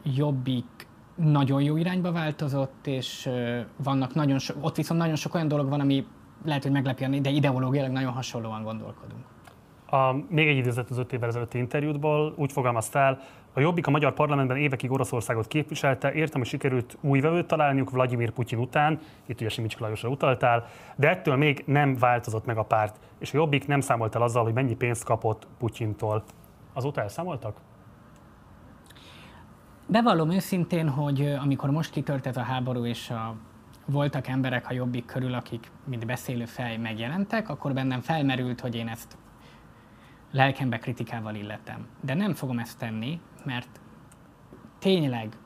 [0.02, 3.30] Jobbik nagyon jó irányba változott, és
[3.76, 6.06] vannak nagyon so, ott viszont nagyon sok olyan dolog van, ami
[6.44, 9.24] lehet, hogy meglepjen, de ideológiailag nagyon hasonlóan gondolkodunk.
[9.90, 13.20] A, még egy idézet az öt évvel ezelőtti interjútból úgy fogalmaztál,
[13.58, 18.30] a Jobbik a magyar parlamentben évekig Oroszországot képviselte, értem, hogy sikerült új vevőt találniuk Vladimir
[18.30, 20.66] Putyin után, itt ugye Simicska Lajosra utaltál,
[20.96, 24.44] de ettől még nem változott meg a párt, és a Jobbik nem számolt el azzal,
[24.44, 26.24] hogy mennyi pénzt kapott Putyintól.
[26.72, 27.56] Azóta elszámoltak?
[29.86, 33.34] Bevallom őszintén, hogy amikor most kitört ez a háború, és a,
[33.84, 38.88] voltak emberek a Jobbik körül, akik mint beszélő fej megjelentek, akkor bennem felmerült, hogy én
[38.88, 39.16] ezt
[40.30, 41.86] lelkembe kritikával illetem.
[42.00, 43.80] De nem fogom ezt tenni, mert
[44.78, 45.36] tényleg,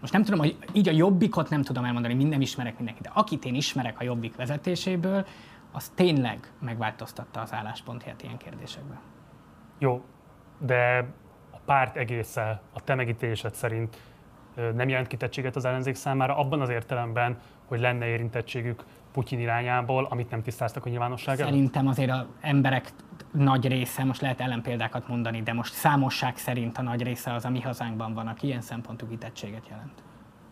[0.00, 3.44] most nem tudom, hogy így a jobbikot nem tudom elmondani, minden ismerek mindenkit, de akit
[3.44, 5.26] én ismerek a jobbik vezetéséből,
[5.72, 8.98] az tényleg megváltoztatta az álláspontját ilyen kérdésekben.
[9.78, 10.04] Jó,
[10.58, 11.08] de
[11.50, 13.96] a párt egészen a te megítélésed szerint
[14.74, 18.84] nem jelent kitettséget az ellenzék számára, abban az értelemben, hogy lenne érintettségük
[19.18, 22.92] Putyin irányából, amit nem tisztáztak a nyilvánosság Szerintem azért az emberek
[23.32, 27.50] nagy része, most lehet ellenpéldákat mondani, de most számosság szerint a nagy része az a
[27.50, 30.02] mi hazánkban van, aki ilyen szempontú kitettséget jelent.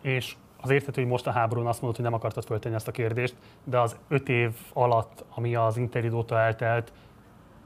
[0.01, 2.91] És az érthető, hogy most a háborún azt mondod, hogy nem akartad föltenni ezt a
[2.91, 6.93] kérdést, de az öt év alatt, ami az interjú óta eltelt,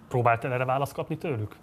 [0.08, 1.56] próbáltál erre választ kapni tőlük?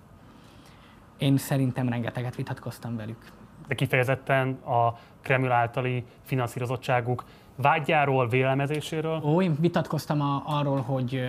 [1.18, 3.24] Én szerintem rengeteget vitatkoztam velük.
[3.68, 7.24] De kifejezetten a Kreml általi finanszírozottságuk
[7.62, 9.20] vágyáról, vélelmezéséről?
[9.24, 11.20] Ó, én vitatkoztam a, arról, hogy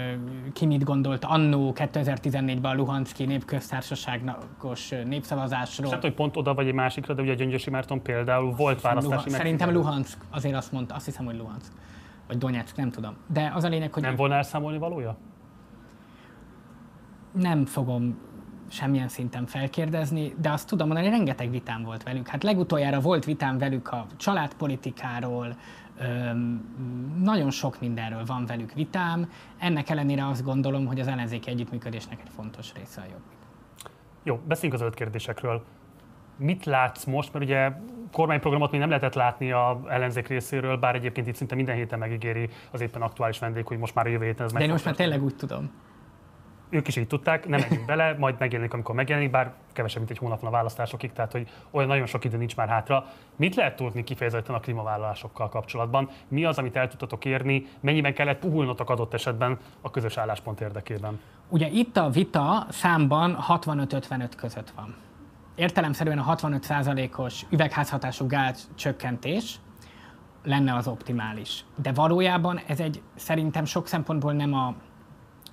[0.54, 5.92] ki mit gondolt annó 2014-ben a Luhanszki népköztársaságos népszavazásról.
[5.92, 9.16] Hát, hogy pont oda vagy egy másikra, de ugye a Gyöngyösi Márton például volt választási
[9.16, 11.72] Luhan- Szerintem Luhansk, azért azt mondta, azt hiszem, hogy Luhansk.
[12.28, 13.16] Vagy Donetsk, nem tudom.
[13.28, 14.04] De az a lényeg, hogy...
[14.04, 15.18] Nem volna elszámolni valója?
[17.32, 18.18] Nem fogom
[18.70, 22.28] semmilyen szinten felkérdezni, de azt tudom mondani, rengeteg vitám volt velük.
[22.28, 25.56] Hát legutoljára volt vitám velük a családpolitikáról,
[27.24, 32.32] nagyon sok mindenről van velük vitám, ennek ellenére azt gondolom, hogy az ellenzéki együttműködésnek egy
[32.36, 33.38] fontos része a jobbik.
[34.24, 35.64] Jó, beszéljünk az öt kérdésekről.
[36.38, 37.72] Mit látsz most, mert ugye
[38.12, 42.50] kormányprogramot még nem lehetett látni a ellenzék részéről, bár egyébként itt szinte minden héten megígéri
[42.72, 44.66] az éppen aktuális vendég, hogy most már a jövő héten ez meg.
[44.66, 45.72] De most már tényleg úgy tudom
[46.70, 50.18] ők is így tudták, nem megyünk bele, majd megjelenik, amikor megjelenik, bár kevesebb, mint egy
[50.18, 53.06] hónap van a választásokig, tehát hogy olyan nagyon sok idő nincs már hátra.
[53.36, 56.10] Mit lehet tudni kifejezetten a klímavállalásokkal kapcsolatban?
[56.28, 57.66] Mi az, amit el tudtatok érni?
[57.80, 61.20] Mennyiben kellett puhulnotok adott esetben a közös álláspont érdekében?
[61.50, 64.96] Ugye itt a vita számban 65-55 között van.
[65.56, 69.60] Értelemszerűen a 65%-os üvegházhatású gáz csökkentés
[70.44, 71.66] lenne az optimális.
[71.76, 74.74] De valójában ez egy szerintem sok szempontból nem a,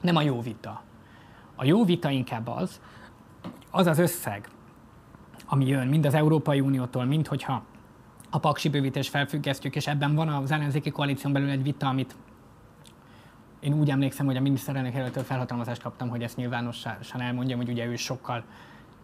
[0.00, 0.82] nem a jó vita.
[1.56, 2.80] A jó vita inkább az,
[3.70, 4.48] az az összeg,
[5.46, 7.62] ami jön mind az Európai Uniótól, mind hogyha
[8.30, 12.16] a paksi bővítés felfüggesztjük, és ebben van az ellenzéki koalíción belül egy vita, amit
[13.60, 17.86] én úgy emlékszem, hogy a miniszterelnök jelöltől felhatalmazást kaptam, hogy ezt nyilvánosan elmondjam, hogy ugye
[17.86, 18.44] ő sokkal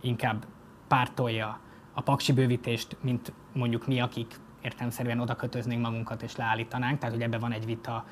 [0.00, 0.44] inkább
[0.88, 1.58] pártolja
[1.92, 7.24] a paksi bővítést, mint mondjuk mi, akik értelemszerűen oda kötöznénk magunkat és leállítanánk, tehát hogy
[7.24, 8.04] ebben van egy vita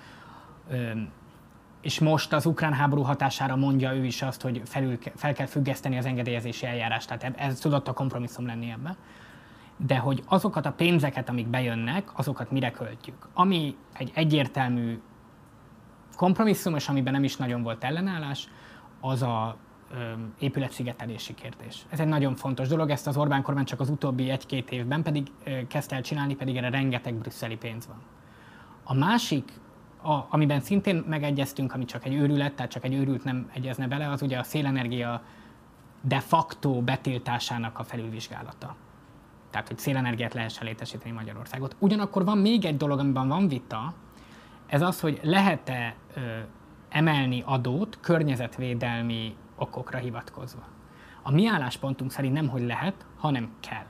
[1.81, 5.99] és most az ukrán háború hatására mondja ő is azt, hogy felül, fel kell függeszteni
[5.99, 8.97] az engedélyezési eljárást, tehát ez tudott a kompromisszum lenni ebben.
[9.77, 13.29] De hogy azokat a pénzeket, amik bejönnek, azokat mire költjük.
[13.35, 15.01] Ami egy egyértelmű
[16.17, 18.49] kompromisszum, és amiben nem is nagyon volt ellenállás,
[19.01, 19.57] az a
[20.39, 21.87] épületszigetelési kérdés.
[21.89, 25.27] Ez egy nagyon fontos dolog, ezt az Orbán kormány csak az utóbbi egy-két évben pedig
[25.69, 28.03] kezdte el csinálni, pedig erre rengeteg brüsszeli pénz van.
[28.85, 29.53] A másik
[30.03, 34.11] a, amiben szintén megegyeztünk, ami csak egy őrület, tehát csak egy őrült nem egyezne bele,
[34.11, 35.23] az ugye a szélenergia
[36.01, 38.77] de facto betiltásának a felülvizsgálata.
[39.51, 41.77] Tehát, hogy szélenergiát lehessen létesíteni Magyarországot.
[41.79, 43.95] Ugyanakkor van még egy dolog, amiben van vita,
[44.67, 46.21] ez az, hogy lehet-e ö,
[46.89, 50.63] emelni adót környezetvédelmi okokra hivatkozva.
[51.23, 53.87] A mi álláspontunk szerint nem, hogy lehet, hanem kell.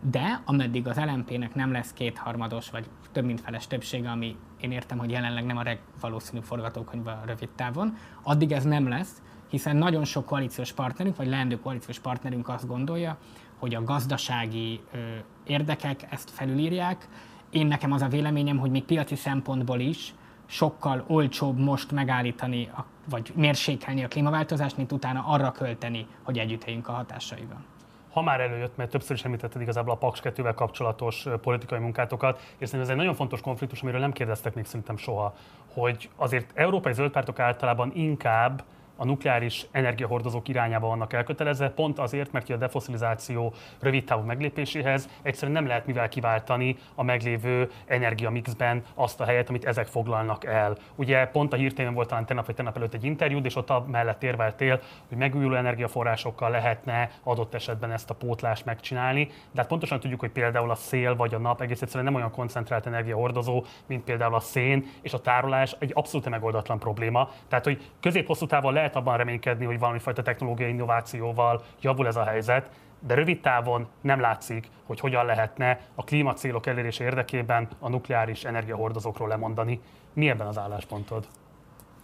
[0.00, 4.98] De ameddig az LMP-nek nem lesz kétharmados vagy több mint feles többsége, ami én értem,
[4.98, 10.24] hogy jelenleg nem a legvalószínűbb forgatókönyv rövid távon, addig ez nem lesz, hiszen nagyon sok
[10.24, 13.18] koalíciós partnerünk, vagy leendő koalíciós partnerünk azt gondolja,
[13.58, 14.98] hogy a gazdasági ö,
[15.44, 17.08] érdekek ezt felülírják.
[17.50, 20.14] Én nekem az a véleményem, hogy még piaci szempontból is
[20.46, 26.86] sokkal olcsóbb most megállítani, a, vagy mérsékelni a klímaváltozást, mint utána arra költeni, hogy együtt
[26.86, 27.64] a hatásaival
[28.10, 32.68] ha már előjött, mert többször is említetted igazából a Paks 2 kapcsolatos politikai munkátokat, és
[32.68, 35.34] szerintem ez egy nagyon fontos konfliktus, amiről nem kérdeztek még szerintem soha,
[35.72, 38.62] hogy azért európai zöldpártok általában inkább
[39.00, 45.52] a nukleáris energiahordozók irányába vannak elkötelezve, pont azért, mert a defoszilizáció rövid távú meglépéséhez egyszerűen
[45.52, 50.76] nem lehet mivel kiváltani a meglévő energiamixben azt a helyet, amit ezek foglalnak el.
[50.94, 54.22] Ugye pont a hírtémén volt talán tegnap vagy tegnap előtt egy interjú, és ott mellett
[54.22, 60.20] érveltél, hogy megújuló energiaforrásokkal lehetne adott esetben ezt a pótlást megcsinálni, de hát pontosan tudjuk,
[60.20, 64.34] hogy például a szél vagy a nap egész egyszerűen nem olyan koncentrált energiahordozó, mint például
[64.34, 67.30] a szén, és a tárolás egy abszolút megoldatlan probléma.
[67.48, 72.24] Tehát, hogy közép-hosszú távon lehet abban reménykedni, hogy valami fajta technológiai innovációval javul ez a
[72.24, 72.70] helyzet,
[73.00, 79.28] de rövid távon nem látszik, hogy hogyan lehetne a klímacélok elérése érdekében a nukleáris energiahordozókról
[79.28, 79.80] lemondani.
[80.12, 81.26] Mi ebben az álláspontod?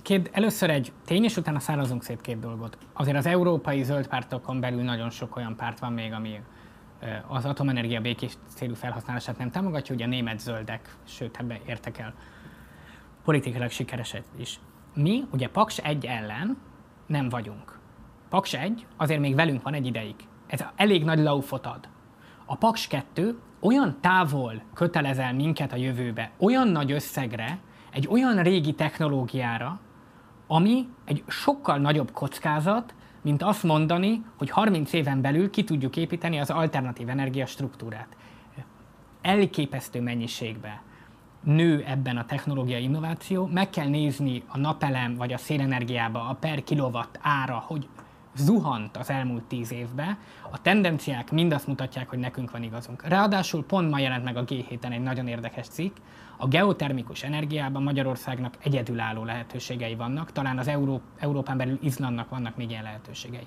[0.03, 2.79] Két, először egy tény, és utána szárazunk szét két dolgot.
[2.93, 6.41] Azért az európai zöld pártokon belül nagyon sok olyan párt van még, ami
[7.27, 12.15] az atomenergia békés célú felhasználását nem támogatja, ugye a német zöldek, sőt ebbe értek el
[13.25, 14.61] politikailag sikereset is.
[14.95, 16.59] Mi ugye Paks 1 ellen
[17.15, 17.79] nem vagyunk.
[18.29, 20.15] Paks 1 azért még velünk van egy ideig.
[20.47, 21.89] Ez elég nagy laufot ad.
[22.45, 27.59] A Paks 2 olyan távol kötelezel minket a jövőbe, olyan nagy összegre,
[27.91, 29.81] egy olyan régi technológiára,
[30.47, 36.39] ami egy sokkal nagyobb kockázat, mint azt mondani, hogy 30 éven belül ki tudjuk építeni
[36.39, 38.17] az alternatív energia struktúrát.
[39.23, 40.83] Elképesztő mennyiségbe
[41.45, 46.65] nő ebben a technológiai innováció, meg kell nézni a napelem vagy a szélenergiába a per
[46.65, 47.89] kilowatt ára, hogy
[48.37, 50.19] zuhant az elmúlt tíz évben,
[50.51, 53.03] a tendenciák mind azt mutatják, hogy nekünk van igazunk.
[53.03, 55.97] Ráadásul pont ma jelent meg a G7-en egy nagyon érdekes cikk,
[56.37, 62.71] a geotermikus energiában Magyarországnak egyedülálló lehetőségei vannak, talán az Euró- Európán belül Izlandnak vannak még
[62.71, 63.47] ilyen lehetőségei.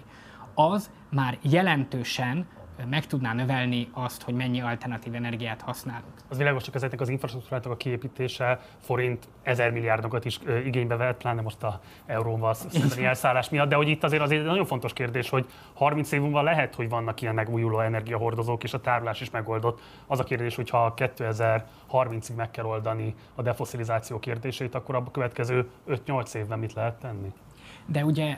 [0.54, 2.48] Az már jelentősen
[2.86, 6.14] meg tudná növelni azt, hogy mennyi alternatív energiát használunk.
[6.28, 11.42] Az világos, csak ezeknek az infrastruktúrátok a kiépítése forint ezer milliárdokat is igénybe vett, pláne
[11.42, 15.30] most a euróval szembeni elszállás miatt, de hogy itt azért azért egy nagyon fontos kérdés,
[15.30, 19.82] hogy 30 év múlva lehet, hogy vannak ilyen megújuló energiahordozók, és a tárolás is megoldott.
[20.08, 25.70] Az a kérdés, hogy ha 2030-ig meg kell oldani a defoszilizáció kérdését, akkor a következő
[25.88, 27.34] 5-8 évben mit lehet tenni?
[27.86, 28.38] De ugye,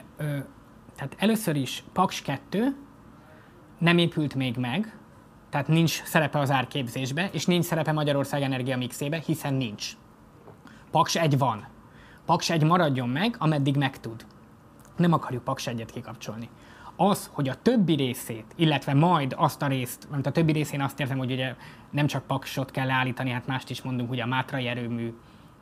[0.95, 2.75] tehát először is Paks 2,
[3.79, 4.97] nem épült még meg,
[5.49, 9.91] tehát nincs szerepe az árképzésbe, és nincs szerepe Magyarország energia mixébe, hiszen nincs.
[10.91, 11.67] Paks egy van.
[12.25, 14.25] Paks egy maradjon meg, ameddig meg tud.
[14.95, 16.49] Nem akarjuk Paks egyet kikapcsolni.
[16.95, 20.99] Az, hogy a többi részét, illetve majd azt a részt, mert a többi részén azt
[20.99, 21.55] érzem, hogy ugye
[21.89, 25.13] nem csak Paksot kell leállítani, hát mást is mondunk, ugye a Mátrai erőmű,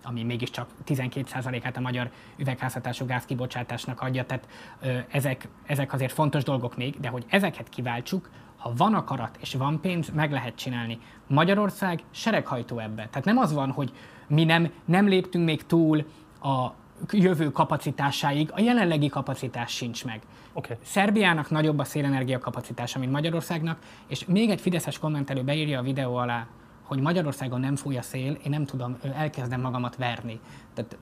[0.08, 4.47] ami mégiscsak 12%-át a magyar üvegházhatású gázkibocsátásnak adja, tehát
[4.82, 9.53] ö, ezek, ezek azért fontos dolgok még, de hogy ezeket kiváltsuk, ha van akarat és
[9.53, 10.99] van pénz, meg lehet csinálni.
[11.28, 13.08] Magyarország sereghajtó ebbe.
[13.08, 13.91] Tehát nem az van, hogy
[14.28, 16.05] mi nem, nem léptünk még túl
[16.41, 16.72] a
[17.12, 20.22] jövő kapacitásáig, a jelenlegi kapacitás sincs meg.
[20.53, 20.76] Okay.
[20.82, 26.16] Szerbiának nagyobb a szélenergia kapacitása, mint Magyarországnak, és még egy fideszes kommentelő beírja a videó
[26.16, 26.47] alá,
[26.88, 30.40] hogy Magyarországon nem fúj a szél, én nem tudom, elkezdem magamat verni.
[30.74, 30.98] Tehát,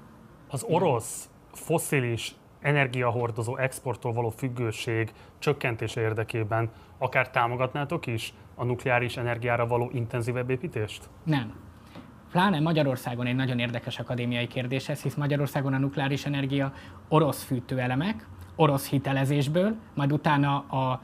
[0.49, 9.67] az orosz foszilis energiahordozó exporttól való függőség csökkentése érdekében akár támogatnátok is a nukleáris energiára
[9.67, 11.09] való intenzívebb építést?
[11.23, 11.53] Nem.
[12.31, 16.73] Pláne Magyarországon egy nagyon érdekes akadémiai kérdés ez, hisz Magyarországon a nukleáris energia
[17.07, 21.01] orosz fűtőelemek, orosz hitelezésből, majd utána a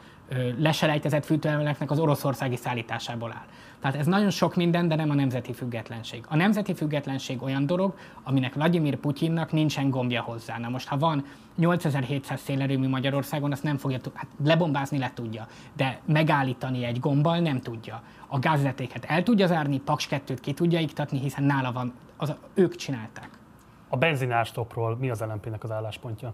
[0.58, 3.46] leselejtezett fűtőelemeknek az oroszországi szállításából áll.
[3.80, 6.26] Tehát ez nagyon sok minden, de nem a nemzeti függetlenség.
[6.28, 10.58] A nemzeti függetlenség olyan dolog, aminek Vladimir Putyinnak nincsen gombja hozzá.
[10.58, 11.26] Na most, ha van
[11.56, 17.60] 8700 szélerőmű Magyarországon, azt nem fogja, hát lebombázni le tudja, de megállítani egy gombbal nem
[17.60, 18.04] tudja.
[18.28, 22.76] A gázvezetéket el tudja zárni, Paks 2-t ki tudja iktatni, hiszen nála van, az, ők
[22.76, 23.30] csinálták.
[23.88, 26.34] A benzinárstopról mi az LMP-nek az álláspontja?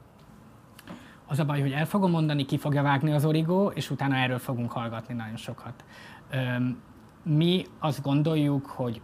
[1.28, 4.39] Az a baj, hogy el fogom mondani, ki fogja vágni az origó, és utána erről
[4.39, 5.84] fogunk hallgatni nagyon sokat.
[7.23, 9.01] Mi azt gondoljuk, hogy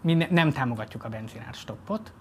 [0.00, 2.12] mi ne, nem támogatjuk a benzinár stoppot.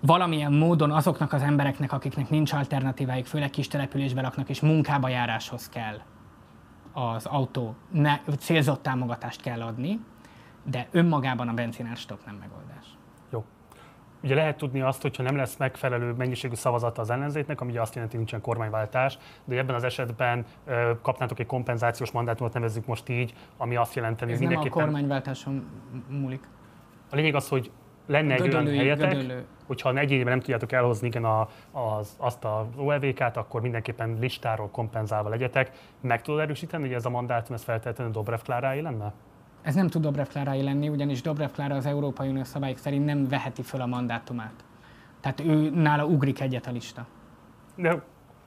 [0.00, 5.68] Valamilyen módon azoknak az embereknek, akiknek nincs alternatívájuk, főleg kis településben laknak, és munkába járáshoz
[5.68, 6.00] kell
[6.92, 10.00] az autó, ne, célzott támogatást kell adni,
[10.62, 12.93] de önmagában a benzinár stop nem megoldás.
[14.24, 17.94] Ugye lehet tudni azt, hogyha nem lesz megfelelő mennyiségű szavazata az ellenzéknek, ami ugye azt
[17.94, 20.44] jelenti, hogy nincsen kormányváltás, de ebben az esetben
[21.02, 24.78] kapnátok egy kompenzációs mandátumot, nevezzük most így, ami azt jelenti, hogy mindenképpen...
[24.78, 25.66] nem a kormányváltáson
[26.08, 26.48] múlik.
[27.10, 27.70] A lényeg az, hogy
[28.06, 29.44] lenne egy olyan helyetek, gödölő.
[29.66, 35.28] hogyha egyébként nem tudjátok elhozni igen, a, az, azt az OLV-kt, akkor mindenképpen listáról kompenzálva
[35.28, 35.70] legyetek.
[36.00, 39.12] Meg tudod erősíteni, hogy ez a mandátum ez feltétlenül Dobrev Klárái lenne?
[39.64, 43.28] Ez nem tud Dobrev Klárái lenni, ugyanis Dobrev Klára az Európai Unió szabályok szerint nem
[43.28, 44.64] veheti föl a mandátumát.
[45.20, 47.06] Tehát ő nála ugrik egyet a lista.
[47.76, 48.02] De,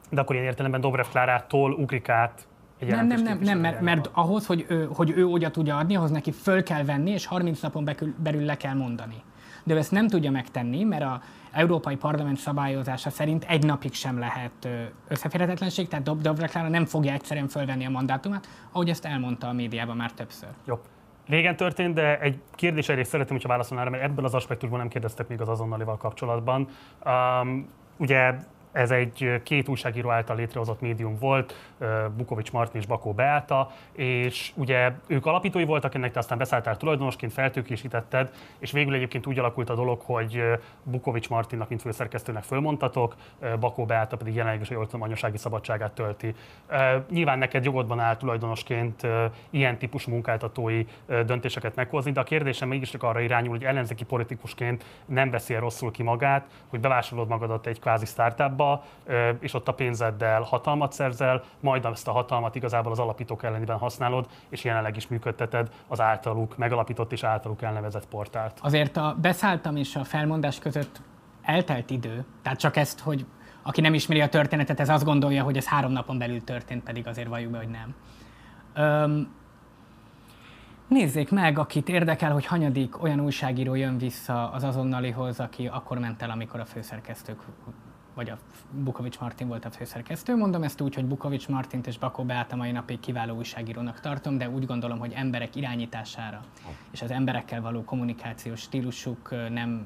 [0.10, 2.48] de akkor ilyen értelemben Dobrev Klárától ugrik át
[2.80, 5.96] egy Nem, nem, nem, nem mert, mert ahhoz, hogy ő, hogy ő oda tudja adni,
[5.96, 9.16] ahhoz neki föl kell venni, és 30 napon belül le kell mondani.
[9.64, 14.20] De ő ezt nem tudja megtenni, mert a Európai Parlament szabályozása szerint egy napig sem
[14.20, 14.68] lehet
[15.08, 19.54] összeférhetetlenség, tehát Dob Dobrev Klára nem fogja egyszerűen fölvenni a mandátumát, ahogy ezt elmondta a
[19.54, 20.50] médiában már többször.
[20.66, 20.80] Jó.
[21.28, 25.28] Régen történt, de egy kérdés elég szeretném, hogyha válaszolnál mert ebből az aspektusból nem kérdeztek
[25.28, 26.68] még az azonnalival kapcsolatban.
[27.06, 28.34] Um, ugye
[28.78, 31.76] ez egy két újságíró által létrehozott médium volt,
[32.18, 37.34] Bukovics Martin és Bakó Beáta, és ugye ők alapítói voltak ennek, te aztán beszálltál tulajdonosként,
[37.34, 40.44] feltőkésítetted, és végül egyébként úgy alakult a dolog, hogy
[40.84, 46.36] Bukovics Martinnak, mint főszerkesztőnek fölmondtatok, ö, Bakó Beáta pedig jelenleg is, tudom, anyasági szabadságát tölti.
[47.10, 49.08] Nyilván neked jogodban áll tulajdonosként
[49.50, 50.86] ilyen típusú munkáltatói
[51.26, 55.60] döntéseket meghozni, de a kérdésem mégis csak arra irányul, hogy ellenzéki politikusként nem veszi -e
[55.60, 58.67] rosszul ki magát, hogy bevásárolod magadat egy kvázi startupba,
[59.40, 64.28] és ott a pénzeddel hatalmat szerzel, majd ezt a hatalmat igazából az alapítók ellenében használod,
[64.50, 68.60] és jelenleg is működteted az általuk megalapított és általuk elnevezett portált.
[68.62, 71.02] Azért a beszálltam és a felmondás között
[71.42, 73.26] eltelt idő, tehát csak ezt, hogy
[73.64, 77.08] aki nem ismeri a történetet, ez azt gondolja, hogy ez három napon belül történt, pedig
[77.08, 77.96] azért valljuk be, hogy nem.
[78.74, 79.36] Öm,
[80.88, 86.22] nézzék meg, akit érdekel, hogy hanyadik olyan újságíró jön vissza az azonnalihoz, aki akkor ment
[86.22, 87.40] el, amikor a főszerkesztők,
[88.18, 88.38] vagy a
[88.72, 90.36] Bukovics Martin volt a főszerkesztő.
[90.36, 94.50] Mondom ezt úgy, hogy Bukovics Martint és Bakó Beáta mai napig kiváló újságírónak tartom, de
[94.50, 96.42] úgy gondolom, hogy emberek irányítására
[96.92, 99.86] és az emberekkel való kommunikációs stílusuk nem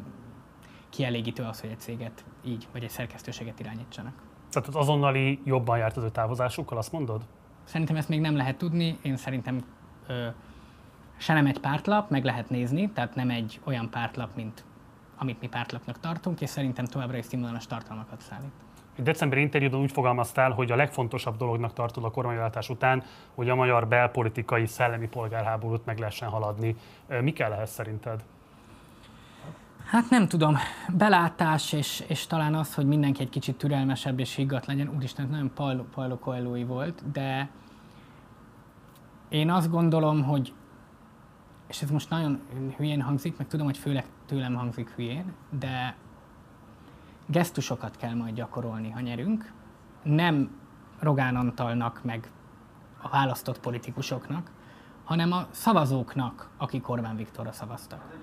[0.90, 4.14] kielégítő az, hogy egy céget így, vagy egy szerkesztőséget irányítsanak.
[4.52, 7.22] Tehát az azonnali jobban járt az ő távozásukkal, azt mondod?
[7.64, 9.64] Szerintem ezt még nem lehet tudni, én szerintem
[10.08, 10.28] ö,
[11.18, 14.64] se nem egy pártlap, meg lehet nézni, tehát nem egy olyan pártlap, mint
[15.22, 18.52] amit mi pártlapnak tartunk, és szerintem továbbra is színvonalas tartalmakat szállít.
[18.96, 23.04] Egy decemberi interjúban úgy fogalmaztál, hogy a legfontosabb dolognak tartod a kormányváltás után,
[23.36, 26.76] hogy a magyar belpolitikai szellemi polgárháborút meg lehessen haladni.
[27.22, 28.24] Mi kell ehhez szerinted?
[29.86, 30.58] Hát nem tudom,
[30.90, 34.92] belátás, és, és talán az, hogy mindenki egy kicsit türelmesebb és higgadt legyen.
[34.96, 37.50] Úristen, nagyon Paulo, Paulo coelho volt, de
[39.30, 40.54] én azt gondolom, hogy
[41.72, 42.42] és ez most nagyon
[42.78, 45.96] hülyén hangzik, meg tudom, hogy főleg tőlem hangzik hülyén, de
[47.26, 49.54] gesztusokat kell majd gyakorolni, ha nyerünk.
[50.04, 50.60] Nem
[51.00, 52.32] Rogán Antalnak, meg
[53.02, 54.52] a választott politikusoknak,
[55.04, 58.20] hanem a szavazóknak, akik Orbán Viktorra szavaztak.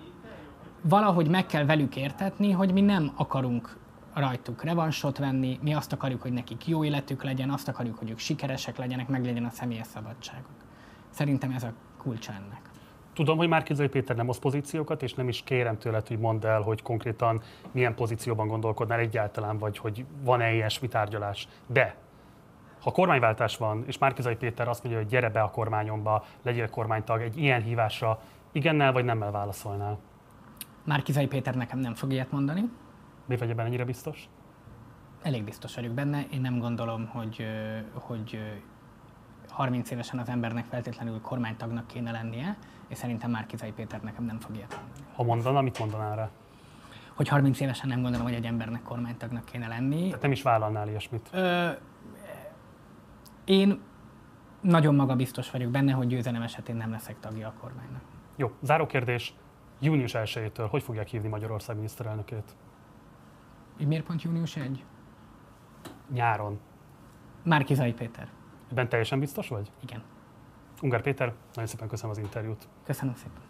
[0.82, 3.76] Valahogy meg kell velük értetni, hogy mi nem akarunk
[4.14, 8.18] rajtuk revansot venni, mi azt akarjuk, hogy nekik jó életük legyen, azt akarjuk, hogy ők
[8.18, 10.64] sikeresek legyenek, meg legyen a személyes szabadságuk.
[11.10, 12.67] Szerintem ez a kulcsa ennek.
[13.18, 16.60] Tudom, hogy Márkizai Péter nem osz pozíciókat, és nem is kérem tőled, hogy mondd el,
[16.60, 21.48] hogy konkrétan milyen pozícióban gondolkodnál egyáltalán, vagy hogy van-e ilyesmi tárgyalás.
[21.66, 21.94] De
[22.80, 27.20] ha kormányváltás van, és Márkizai Péter azt mondja, hogy gyere be a kormányomba, legyél kormánytag,
[27.20, 28.20] egy ilyen hívásra
[28.52, 29.98] igennel vagy nemmel válaszolnál?
[30.84, 32.70] Márkizai Péter nekem nem fog ilyet mondani,
[33.26, 34.28] Mi vagy ebben ennyire biztos?
[35.22, 36.26] elég biztos vagyok benne.
[36.32, 37.46] Én nem gondolom, hogy,
[37.92, 38.38] hogy
[39.58, 42.56] 30 évesen az embernek feltétlenül kormánytagnak kéne lennie,
[42.88, 45.06] és szerintem Márkizai Péter nekem nem fog ilyet mondani.
[45.14, 46.30] Ha mondana, mit mondanál rá?
[47.14, 50.06] Hogy 30 évesen nem gondolom, hogy egy embernek kormánytagnak kéne lenni.
[50.06, 51.28] Tehát nem is vállalnál ilyesmit.
[51.32, 51.70] Ö,
[53.44, 53.80] én
[54.60, 58.02] nagyon magabiztos vagyok benne, hogy győzelem esetén nem leszek tagja a kormánynak.
[58.36, 59.34] Jó, záró kérdés.
[59.80, 62.56] Június 1-től hogy fogják hívni Magyarország miniszterelnökét?
[63.86, 64.84] Miért pont június 1?
[66.12, 66.60] Nyáron.
[67.42, 68.28] Márkizai Péter.
[68.70, 69.70] Ebben teljesen biztos vagy?
[69.82, 70.02] Igen.
[70.82, 72.68] Ungár Péter, nagyon szépen köszönöm az interjút.
[72.84, 73.47] Köszönöm szépen.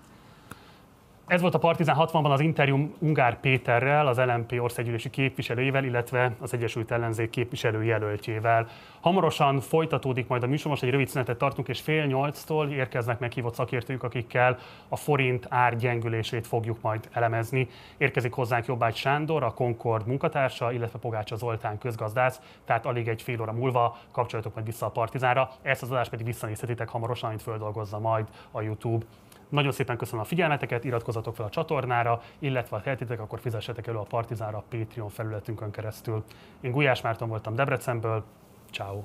[1.28, 6.54] Ez volt a Partizán 60-ban az interjú Ungár Péterrel, az LMP országgyűlési képviselőjével, illetve az
[6.54, 8.68] Egyesült Ellenzék képviselőjelöltjével.
[9.00, 13.54] Hamarosan folytatódik majd a műsor, most egy rövid szünetet tartunk, és fél nyolctól érkeznek meghívott
[13.54, 14.58] szakértők, akikkel
[14.88, 17.68] a forint ár gyengülését fogjuk majd elemezni.
[17.96, 23.40] Érkezik hozzánk Jobbágy Sándor, a Concord munkatársa, illetve Pogácsa Zoltán közgazdász, tehát alig egy fél
[23.40, 25.50] óra múlva kapcsolatok majd vissza a Partizánra.
[25.62, 29.04] Ezt az adást pedig visszanézhetitek hamarosan, amit földolgozza majd a YouTube.
[29.48, 33.98] Nagyon szépen köszönöm a figyelmeteket, iratkozzatok fel a csatornára, illetve ha tehetitek, akkor fizessetek elő
[33.98, 36.24] a Partizánra a Patreon felületünkön keresztül.
[36.60, 38.24] Én Gulyás Márton voltam Debrecenből,
[38.72, 39.02] ciao.